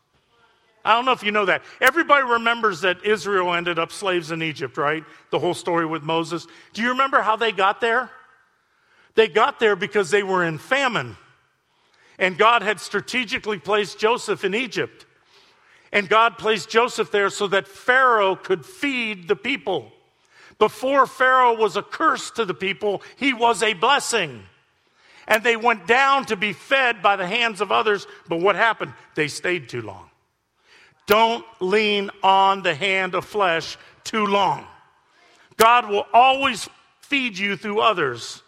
I 0.84 0.96
don't 0.96 1.06
know 1.06 1.12
if 1.12 1.24
you 1.24 1.32
know 1.32 1.46
that. 1.46 1.64
Everybody 1.80 2.24
remembers 2.24 2.82
that 2.82 3.06
Israel 3.06 3.54
ended 3.54 3.78
up 3.78 3.92
slaves 3.92 4.32
in 4.32 4.42
Egypt, 4.42 4.78
right? 4.78 5.04
The 5.30 5.40
whole 5.40 5.54
story 5.54 5.86
with 5.86 6.04
Moses. 6.04 6.48
Do 6.74 6.82
you 6.82 6.90
remember 6.90 7.22
how 7.22 7.36
they 7.36 7.52
got 7.52 7.82
there? 7.82 8.10
They 9.16 9.28
got 9.28 9.60
there 9.60 9.76
because 9.76 10.10
they 10.10 10.24
were 10.24 10.44
in 10.44 10.58
famine. 10.58 11.18
And 12.18 12.38
God 12.38 12.62
had 12.62 12.80
strategically 12.80 13.60
placed 13.60 14.00
Joseph 14.00 14.44
in 14.44 14.56
Egypt. 14.56 15.06
And 15.92 16.08
God 16.08 16.38
placed 16.38 16.70
Joseph 16.70 17.12
there 17.12 17.30
so 17.30 17.48
that 17.48 17.68
Pharaoh 17.68 18.36
could 18.36 18.66
feed 18.66 19.28
the 19.28 19.36
people. 19.36 19.92
Before 20.62 21.08
Pharaoh 21.08 21.56
was 21.56 21.76
a 21.76 21.82
curse 21.82 22.30
to 22.32 22.46
the 22.46 22.54
people, 22.54 23.02
he 23.16 23.34
was 23.34 23.64
a 23.64 23.74
blessing. 23.74 24.44
And 25.28 25.44
they 25.44 25.58
went 25.58 25.88
down 25.88 26.26
to 26.26 26.36
be 26.36 26.54
fed 26.54 27.02
by 27.02 27.16
the 27.16 27.26
hands 27.26 27.62
of 27.62 27.72
others. 27.72 28.06
But 28.28 28.42
what 28.42 28.56
happened? 28.56 28.94
They 29.16 29.28
stayed 29.28 29.70
too 29.70 29.82
long. 29.82 30.12
Don't 31.08 31.44
lean 31.60 32.12
on 32.22 32.62
the 32.62 32.76
hand 32.76 33.16
of 33.16 33.26
flesh 33.26 33.76
too 34.04 34.28
long. 34.28 34.68
God 35.58 35.90
will 35.90 36.06
always 36.14 36.70
feed 37.00 37.40
you 37.40 37.58
through 37.58 37.80
others, 37.80 38.44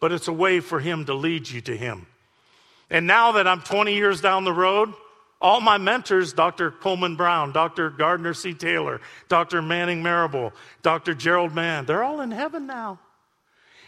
but 0.00 0.10
it's 0.10 0.26
a 0.26 0.32
way 0.32 0.58
for 0.58 0.80
Him 0.80 1.04
to 1.04 1.14
lead 1.14 1.48
you 1.48 1.60
to 1.60 1.76
Him. 1.76 2.08
And 2.90 3.06
now 3.06 3.30
that 3.32 3.46
I'm 3.46 3.60
20 3.60 3.94
years 3.94 4.20
down 4.20 4.42
the 4.42 4.52
road, 4.52 4.92
all 5.42 5.60
my 5.60 5.76
mentors, 5.76 6.32
Dr. 6.32 6.70
Coleman 6.70 7.16
Brown, 7.16 7.52
Dr. 7.52 7.90
Gardner 7.90 8.32
C. 8.32 8.54
Taylor, 8.54 9.00
Dr. 9.28 9.60
Manning 9.60 10.02
Marable, 10.02 10.52
Dr. 10.82 11.14
Gerald 11.14 11.52
Mann, 11.54 11.84
they're 11.84 12.04
all 12.04 12.20
in 12.20 12.30
heaven 12.30 12.66
now. 12.66 13.00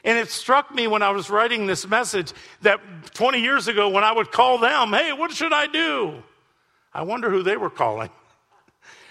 And 0.03 0.19
it 0.19 0.29
struck 0.29 0.75
me 0.75 0.87
when 0.87 1.01
I 1.01 1.11
was 1.11 1.31
writing 1.31 1.67
this 1.67 1.87
message 1.87 2.33
that 2.61 2.81
20 3.15 3.41
years 3.41 3.69
ago, 3.69 3.89
when 3.89 4.05
I 4.05 4.13
would 4.13 4.33
call 4.33 4.59
them, 4.59 4.93
hey, 4.93 5.13
what 5.13 5.31
should 5.31 5.53
I 5.53 5.67
do? 5.67 6.23
I 6.93 7.03
wonder 7.03 7.31
who 7.31 7.43
they 7.43 7.57
were 7.57 7.71
calling. 7.71 8.11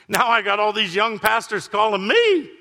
Now 0.10 0.28
I 0.28 0.42
got 0.42 0.60
all 0.60 0.74
these 0.74 0.94
young 0.94 1.18
pastors 1.18 1.70
calling 1.70 2.06
me. 2.06 2.52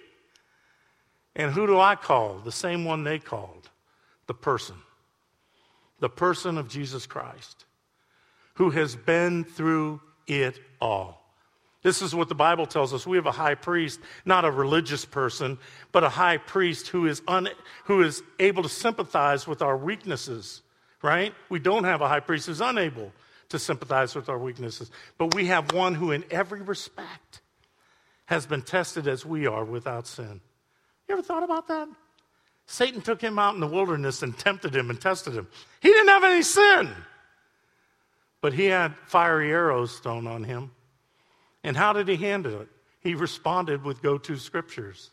And 1.35 1.51
who 1.51 1.67
do 1.67 1.81
I 1.81 1.97
call? 1.97 2.39
The 2.39 2.53
same 2.53 2.85
one 2.85 3.03
they 3.03 3.19
called 3.19 3.69
the 4.29 4.33
person. 4.33 4.77
The 5.99 6.09
person 6.09 6.57
of 6.57 6.69
Jesus 6.69 7.05
Christ 7.05 7.65
who 8.55 8.71
has 8.71 8.97
been 8.97 9.45
through 9.45 10.01
it 10.27 10.59
all. 10.81 11.23
This 11.83 12.01
is 12.01 12.15
what 12.15 12.29
the 12.29 12.35
Bible 12.35 12.67
tells 12.67 12.95
us. 12.95 13.07
We 13.07 13.17
have 13.17 13.27
a 13.27 13.33
high 13.33 13.57
priest, 13.57 14.01
not 14.25 14.45
a 14.45 14.51
religious 14.51 15.05
person, 15.05 15.59
but 15.91 16.05
a 16.05 16.09
high 16.09 16.37
priest 16.37 16.89
who 16.89 17.07
is, 17.07 17.23
un, 17.27 17.49
who 17.85 18.03
is 18.03 18.23
able 18.39 18.63
to 18.63 18.69
sympathize 18.69 19.49
with 19.49 19.63
our 19.63 19.77
weaknesses, 19.77 20.63
right? 21.03 21.35
We 21.49 21.59
don't 21.59 21.85
have 21.85 22.01
a 22.01 22.09
high 22.09 22.21
priest 22.21 22.47
who's 22.47 22.61
unable 22.61 23.13
to 23.49 23.59
sympathize 23.59 24.15
with 24.15 24.29
our 24.29 24.39
weaknesses, 24.39 24.91
but 25.19 25.35
we 25.35 25.47
have 25.47 25.73
one 25.73 25.95
who, 25.95 26.13
in 26.13 26.25
every 26.31 26.63
respect, 26.63 27.41
has 28.27 28.47
been 28.47 28.63
tested 28.63 29.09
as 29.09 29.27
we 29.27 29.47
are 29.47 29.65
without 29.65 30.07
sin. 30.07 30.41
You 31.09 31.15
ever 31.15 31.23
thought 31.23 31.43
about 31.43 31.67
that? 31.69 31.89
Satan 32.67 33.03
took 33.03 33.21
him 33.21 33.39
out 33.41 33.55
in 33.55 33.61
the 33.61 33.67
wilderness 33.67 34.23
and 34.23 34.39
tempted 34.39 34.75
him 34.75 34.89
and 34.89 35.01
tested 35.01 35.35
him. 35.35 35.49
He 35.81 35.89
didn't 35.89 36.09
have 36.09 36.25
any 36.25 36.43
sin. 36.43 36.95
But 38.43 38.53
he 38.53 38.67
had 38.67 38.95
fiery 39.07 39.51
arrows 39.51 39.99
thrown 40.01 40.27
on 40.27 40.45
him. 40.45 40.73
And 41.65 41.77
how 41.77 41.95
did 41.95 42.09
he 42.09 42.17
handle 42.17 42.61
it? 42.61 42.69
He 43.01 43.15
responded 43.15 43.83
with 43.85 44.03
go 44.03 44.19
to 44.19 44.37
scriptures. 44.37 45.13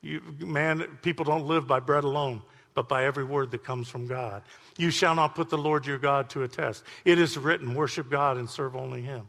You, 0.00 0.20
man, 0.38 0.98
people 1.02 1.24
don't 1.24 1.46
live 1.46 1.66
by 1.66 1.80
bread 1.80 2.04
alone, 2.04 2.42
but 2.72 2.88
by 2.88 3.04
every 3.04 3.24
word 3.24 3.50
that 3.52 3.64
comes 3.64 3.88
from 3.88 4.06
God. 4.06 4.42
You 4.78 4.90
shall 4.90 5.14
not 5.14 5.34
put 5.34 5.50
the 5.50 5.58
Lord 5.58 5.86
your 5.86 5.98
God 5.98 6.30
to 6.30 6.42
a 6.42 6.48
test. 6.48 6.84
It 7.04 7.18
is 7.18 7.38
written, 7.38 7.74
worship 7.74 8.10
God 8.10 8.38
and 8.38 8.48
serve 8.48 8.74
only 8.74 9.02
him. 9.02 9.28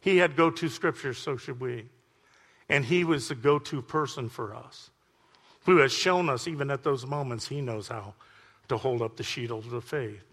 He 0.00 0.18
had 0.18 0.36
go 0.36 0.50
to 0.50 0.68
scriptures, 0.68 1.18
so 1.18 1.36
should 1.36 1.60
we. 1.60 1.88
And 2.68 2.84
he 2.84 3.04
was 3.04 3.28
the 3.28 3.36
go 3.36 3.60
to 3.60 3.80
person 3.80 4.28
for 4.28 4.54
us, 4.54 4.90
who 5.66 5.78
has 5.78 5.92
shown 5.92 6.28
us, 6.28 6.48
even 6.48 6.70
at 6.70 6.82
those 6.82 7.06
moments, 7.06 7.46
he 7.46 7.60
knows 7.60 7.86
how 7.86 8.14
to 8.68 8.76
hold 8.76 9.02
up 9.02 9.16
the 9.16 9.22
shield 9.22 9.64
of 9.64 9.70
the 9.70 9.80
faith 9.80 10.31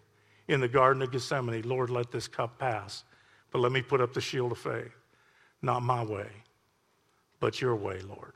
in 0.50 0.60
the 0.60 0.68
Garden 0.68 1.02
of 1.04 1.12
Gethsemane, 1.12 1.62
Lord, 1.62 1.92
let 1.92 2.12
this 2.12 2.28
cup 2.28 2.58
pass, 2.58 3.04
but 3.52 3.60
let 3.60 3.72
me 3.72 3.82
put 3.82 4.02
up 4.02 4.14
the 4.14 4.20
shield 4.20 4.52
of 4.52 4.58
faith. 4.58 4.92
Not 5.62 5.84
my 5.84 6.04
way, 6.04 6.28
but 7.40 7.62
your 7.62 7.76
way, 7.76 8.02
Lord. 8.02 8.34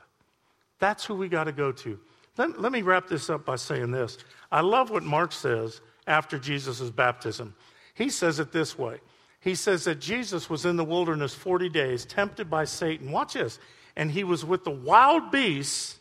That's 0.78 1.04
who 1.04 1.16
we 1.16 1.28
got 1.28 1.44
to 1.44 1.52
go 1.52 1.72
to. 1.72 1.98
Let, 2.36 2.60
let 2.60 2.72
me 2.72 2.82
wrap 2.82 3.08
this 3.08 3.28
up 3.28 3.44
by 3.44 3.56
saying 3.56 3.90
this. 3.90 4.18
I 4.52 4.60
love 4.60 4.90
what 4.90 5.02
Mark 5.02 5.32
says 5.32 5.80
after 6.06 6.38
Jesus' 6.38 6.90
baptism. 6.90 7.54
He 7.94 8.08
says 8.10 8.38
it 8.38 8.52
this 8.52 8.78
way 8.78 9.00
He 9.40 9.56
says 9.56 9.84
that 9.84 10.00
Jesus 10.00 10.48
was 10.48 10.64
in 10.64 10.76
the 10.76 10.84
wilderness 10.84 11.34
40 11.34 11.68
days, 11.68 12.04
tempted 12.04 12.48
by 12.48 12.64
Satan. 12.64 13.10
Watch 13.10 13.34
this. 13.34 13.58
And 13.96 14.10
he 14.10 14.24
was 14.24 14.44
with 14.44 14.64
the 14.64 14.70
wild 14.70 15.30
beasts, 15.30 15.98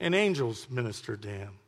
and 0.00 0.14
angels 0.14 0.66
ministered 0.70 1.22
to 1.22 1.28
him. 1.28 1.58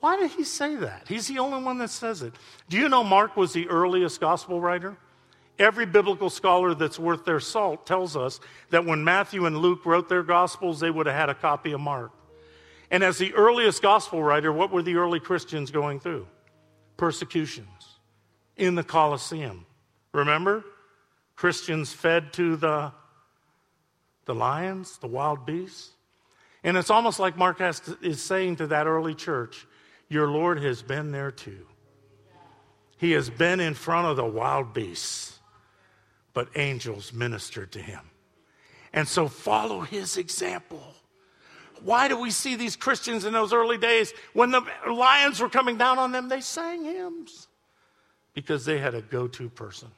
Why 0.00 0.16
did 0.16 0.30
he 0.30 0.44
say 0.44 0.76
that? 0.76 1.06
He's 1.06 1.28
the 1.28 1.38
only 1.38 1.62
one 1.62 1.78
that 1.78 1.90
says 1.90 2.22
it. 2.22 2.34
Do 2.68 2.78
you 2.78 2.88
know 2.88 3.04
Mark 3.04 3.36
was 3.36 3.52
the 3.52 3.68
earliest 3.68 4.20
gospel 4.20 4.60
writer? 4.60 4.96
Every 5.58 5.84
biblical 5.84 6.30
scholar 6.30 6.74
that's 6.74 6.98
worth 6.98 7.26
their 7.26 7.38
salt 7.38 7.86
tells 7.86 8.16
us 8.16 8.40
that 8.70 8.86
when 8.86 9.04
Matthew 9.04 9.44
and 9.44 9.58
Luke 9.58 9.84
wrote 9.84 10.08
their 10.08 10.22
gospels, 10.22 10.80
they 10.80 10.90
would 10.90 11.04
have 11.06 11.14
had 11.14 11.28
a 11.28 11.34
copy 11.34 11.72
of 11.72 11.80
Mark. 11.80 12.12
And 12.90 13.04
as 13.04 13.18
the 13.18 13.34
earliest 13.34 13.82
gospel 13.82 14.22
writer, 14.22 14.50
what 14.52 14.72
were 14.72 14.82
the 14.82 14.96
early 14.96 15.20
Christians 15.20 15.70
going 15.70 16.00
through? 16.00 16.26
Persecutions 16.96 17.68
in 18.56 18.74
the 18.74 18.82
Colosseum. 18.82 19.66
Remember? 20.12 20.64
Christians 21.36 21.92
fed 21.92 22.32
to 22.34 22.56
the, 22.56 22.92
the 24.24 24.34
lions, 24.34 24.96
the 24.98 25.06
wild 25.06 25.44
beasts. 25.44 25.90
And 26.64 26.76
it's 26.76 26.90
almost 26.90 27.18
like 27.18 27.36
Mark 27.36 27.58
to, 27.58 27.98
is 28.02 28.22
saying 28.22 28.56
to 28.56 28.66
that 28.68 28.86
early 28.86 29.14
church 29.14 29.66
your 30.10 30.28
Lord 30.28 30.62
has 30.62 30.82
been 30.82 31.12
there 31.12 31.30
too. 31.30 31.66
He 32.98 33.12
has 33.12 33.30
been 33.30 33.60
in 33.60 33.72
front 33.72 34.08
of 34.08 34.16
the 34.16 34.26
wild 34.26 34.74
beasts, 34.74 35.38
but 36.34 36.48
angels 36.56 37.14
ministered 37.14 37.72
to 37.72 37.78
him. 37.80 38.00
And 38.92 39.08
so 39.08 39.28
follow 39.28 39.80
his 39.80 40.18
example. 40.18 40.94
Why 41.82 42.08
do 42.08 42.20
we 42.20 42.30
see 42.30 42.56
these 42.56 42.76
Christians 42.76 43.24
in 43.24 43.32
those 43.32 43.54
early 43.54 43.78
days 43.78 44.12
when 44.34 44.50
the 44.50 44.62
lions 44.86 45.40
were 45.40 45.48
coming 45.48 45.78
down 45.78 45.98
on 45.98 46.12
them? 46.12 46.28
They 46.28 46.42
sang 46.42 46.84
hymns 46.84 47.48
because 48.34 48.64
they 48.64 48.78
had 48.78 48.94
a 48.94 49.00
go 49.00 49.28
to 49.28 49.48
person. 49.48 49.88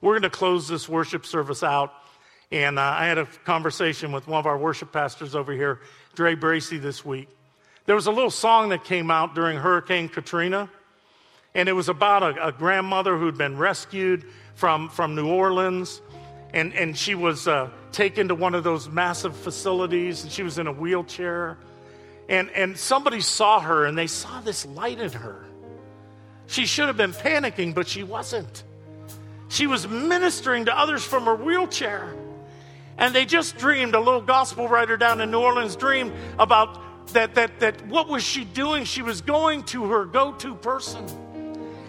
We're 0.00 0.14
going 0.14 0.22
to 0.22 0.30
close 0.30 0.66
this 0.66 0.88
worship 0.88 1.24
service 1.24 1.62
out. 1.62 1.92
And 2.50 2.78
uh, 2.78 2.82
I 2.82 3.06
had 3.06 3.18
a 3.18 3.26
conversation 3.44 4.10
with 4.10 4.26
one 4.26 4.38
of 4.38 4.46
our 4.46 4.58
worship 4.58 4.92
pastors 4.92 5.34
over 5.34 5.52
here, 5.52 5.80
Dre 6.14 6.34
Bracy, 6.34 6.78
this 6.78 7.04
week. 7.04 7.28
There 7.86 7.94
was 7.94 8.06
a 8.06 8.12
little 8.12 8.30
song 8.30 8.70
that 8.70 8.84
came 8.84 9.10
out 9.10 9.34
during 9.34 9.58
Hurricane 9.58 10.08
Katrina, 10.08 10.70
and 11.54 11.68
it 11.68 11.72
was 11.72 11.90
about 11.90 12.22
a, 12.22 12.48
a 12.48 12.52
grandmother 12.52 13.18
who'd 13.18 13.36
been 13.36 13.58
rescued 13.58 14.24
from, 14.54 14.88
from 14.88 15.14
New 15.14 15.28
Orleans, 15.28 16.00
and, 16.54 16.72
and 16.72 16.96
she 16.96 17.14
was 17.14 17.46
uh, 17.46 17.68
taken 17.92 18.28
to 18.28 18.34
one 18.34 18.54
of 18.54 18.64
those 18.64 18.88
massive 18.88 19.36
facilities, 19.36 20.22
and 20.22 20.32
she 20.32 20.42
was 20.42 20.56
in 20.56 20.66
a 20.66 20.72
wheelchair. 20.72 21.58
And, 22.26 22.48
and 22.52 22.78
somebody 22.78 23.20
saw 23.20 23.60
her, 23.60 23.84
and 23.84 23.98
they 23.98 24.06
saw 24.06 24.40
this 24.40 24.64
light 24.64 24.98
in 24.98 25.12
her. 25.12 25.44
She 26.46 26.64
should 26.64 26.86
have 26.86 26.96
been 26.96 27.12
panicking, 27.12 27.74
but 27.74 27.86
she 27.86 28.02
wasn't. 28.02 28.64
She 29.48 29.66
was 29.66 29.86
ministering 29.86 30.64
to 30.66 30.78
others 30.78 31.04
from 31.04 31.24
her 31.24 31.36
wheelchair. 31.36 32.14
And 32.96 33.14
they 33.14 33.26
just 33.26 33.58
dreamed, 33.58 33.94
a 33.94 34.00
little 34.00 34.22
gospel 34.22 34.68
writer 34.68 34.96
down 34.96 35.20
in 35.20 35.30
New 35.30 35.40
Orleans 35.40 35.76
dreamed 35.76 36.12
about 36.38 36.80
that, 37.12 37.34
that, 37.34 37.60
that 37.60 37.86
what 37.86 38.08
was 38.08 38.22
she 38.22 38.44
doing? 38.44 38.84
She 38.84 39.02
was 39.02 39.20
going 39.20 39.62
to 39.64 39.84
her 39.86 40.04
go 40.04 40.32
to 40.32 40.54
person. 40.56 41.06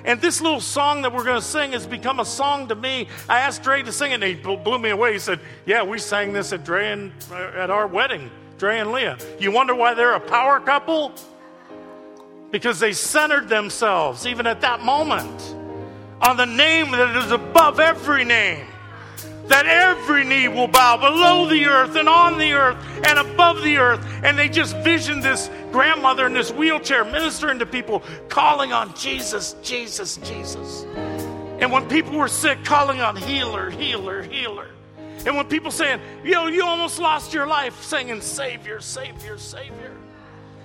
And 0.06 0.22
this 0.22 0.39
little 0.39 0.62
song 0.62 1.02
that 1.02 1.14
we're 1.14 1.24
going 1.24 1.42
to 1.42 1.46
sing 1.46 1.72
has 1.72 1.88
become 1.88 2.20
a 2.20 2.26
song 2.26 2.68
to 2.68 2.76
me. 2.76 3.08
I 3.28 3.39
asked 3.39 3.64
Dre 3.64 3.82
to 3.82 3.92
sing 3.92 4.12
it, 4.12 4.16
and 4.16 4.24
he 4.24 4.36
blew 4.36 4.78
me 4.78 4.92
away. 4.92 5.14
He 5.14 5.20
said, 5.20 5.39
Yeah, 5.66 5.82
we 5.84 5.98
sang 5.98 6.32
this 6.32 6.54
at 6.54 6.64
Dre 6.64 6.92
and, 6.92 7.12
uh, 7.32 7.36
at 7.36 7.72
our 7.72 7.88
wedding, 7.88 8.30
Dre 8.60 8.80
and 8.80 8.92
Leah. 8.92 9.18
You 9.39 9.52
wonder 9.52 9.74
why 9.74 9.96
they're 9.96 10.14
a 10.14 10.20
power 10.20 10.60
couple? 10.60 11.12
Because 12.52 12.80
they 12.80 12.94
centered 12.94 13.50
themselves, 13.50 14.28
even 14.28 14.46
at 14.46 14.62
that 14.62 14.84
moment, 14.84 15.56
on 16.22 16.38
the 16.38 16.46
name 16.46 16.92
that 16.92 17.16
is 17.26 17.32
above 17.32 17.80
every 17.80 18.24
name. 18.24 18.68
That 19.48 19.66
every 19.68 20.24
knee 20.24 20.48
will 20.48 20.68
bow 20.68 20.98
below 20.98 21.48
the 21.48 21.66
earth 21.66 21.96
and 21.96 22.10
on 22.10 22.38
the 22.38 22.54
earth 22.54 22.78
and 23.06 23.20
above 23.20 23.62
the 23.64 23.78
earth. 23.78 24.06
And 24.24 24.38
they 24.38 24.50
just 24.50 24.76
vision 24.78 25.20
this 25.20 25.50
grandmother 25.72 26.26
in 26.26 26.34
this 26.34 26.52
wheelchair 26.52 27.06
ministering 27.06 27.60
to 27.60 27.66
people, 27.66 28.02
calling 28.28 28.74
on 28.74 28.93
Jesus, 28.96 29.56
Jesus, 29.62 30.18
Jesus. 30.18 30.84
And 31.60 31.72
when 31.72 31.88
people 31.88 32.14
were 32.18 32.28
sick, 32.28 32.64
calling 32.64 33.02
on 33.02 33.16
healer, 33.16 33.70
healer, 33.70 34.24
healer. 34.24 34.70
And 35.26 35.36
when 35.36 35.46
people 35.48 35.72
saying, 35.72 36.02
you 36.24 36.32
know, 36.32 36.48
you 36.48 36.64
almost 36.64 37.00
lost 37.00 37.34
your 37.34 37.48
life, 37.48 37.84
singing 37.84 38.22
Savior, 38.22 38.80
Savior, 38.80 39.38
Savior. 39.38 39.96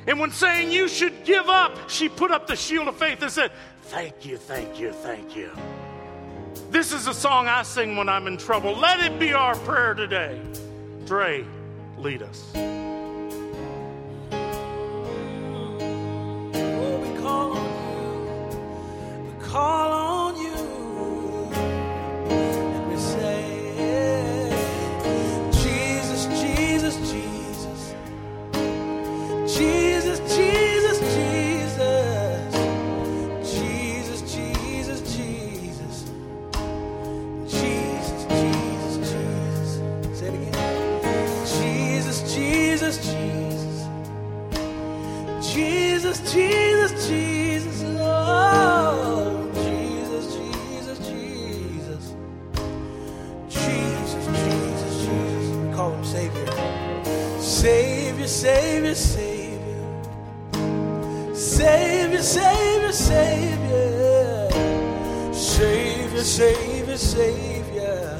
And 0.07 0.18
when 0.18 0.33
saying 0.33 0.72
you 0.72 0.89
should 0.89 1.24
give 1.24 1.49
up, 1.49 1.89
she 1.89 2.09
put 2.09 2.31
up 2.31 2.47
the 2.47 2.57
shield 2.57 2.89
of 2.89 2.97
faith 2.97 3.22
and 3.22 3.31
said, 3.31 3.53
Thank 3.85 4.24
you, 4.24 4.37
thank 4.37 4.78
you, 4.78 4.93
thank 4.93 5.37
you. 5.37 5.51
This 6.70 6.92
is 6.92 7.07
a 7.07 7.14
song 7.14 7.48
I 7.48 7.62
sing 7.62 7.96
when 7.96 8.09
I'm 8.09 8.26
in 8.26 8.36
trouble. 8.36 8.74
Let 8.74 9.01
it 9.01 9.18
be 9.18 9.32
our 9.32 9.57
prayer 9.57 9.94
today. 9.94 10.40
Dre, 11.05 11.44
lead 11.98 12.22
us. 12.22 12.53
Oh, 19.53 19.99
Jesus, 45.41 46.20
Jesus, 46.32 47.09
Jesus, 47.09 47.82
oh, 47.99 49.51
Jesus, 49.55 50.36
Jesus, 50.36 50.99
Jesus, 50.99 52.14
Jesus, 53.49 54.14
Jesus, 54.14 55.07
Jesus. 55.07 55.57
We 55.57 55.74
call 55.74 55.93
him 55.93 56.05
Savior. 56.05 56.47
Savior, 57.41 58.28
Savior, 58.28 58.95
Savior. 58.95 59.34
Savior, 61.34 62.22
Savior, 62.22 62.93
Savior. 62.93 64.51
Savior, 65.32 66.24
Savior, 66.24 66.99
Savior. 66.99 68.18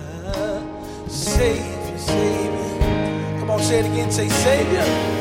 Savior, 1.09 1.99
Savior. 1.99 3.39
Come 3.41 3.51
on, 3.51 3.61
say 3.61 3.81
it 3.81 3.87
again. 3.93 4.11
Say 4.11 4.29
Savior. 4.29 5.20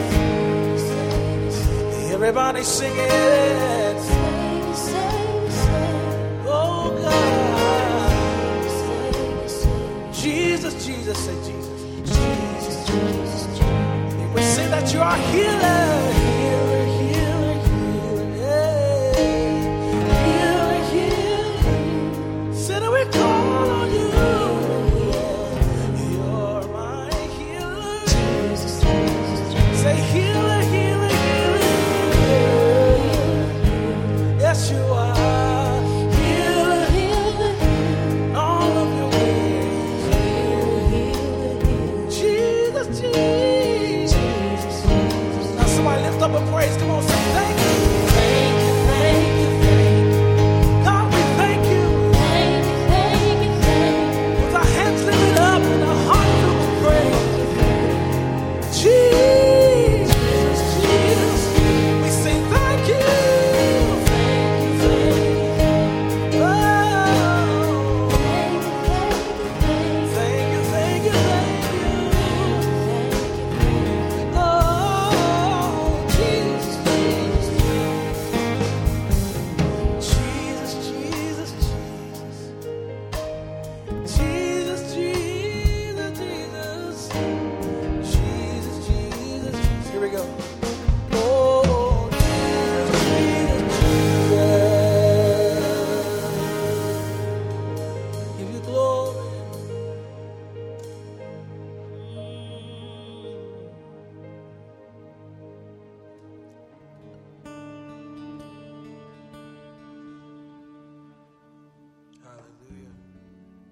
Everybody 2.21 2.63
sing 2.63 2.91
it. 2.97 3.95
Oh 6.45 6.91
God. 7.01 8.13
Jesus, 10.13 10.85
Jesus, 10.85 11.17
say 11.17 11.35
Jesus. 11.35 11.81
Jesus, 12.03 12.87
Jesus. 12.89 13.59
We 14.35 14.41
sing 14.41 14.69
that 14.69 14.93
you 14.93 14.99
are 14.99 15.15
healer. 15.31 16.18
to 42.91 43.28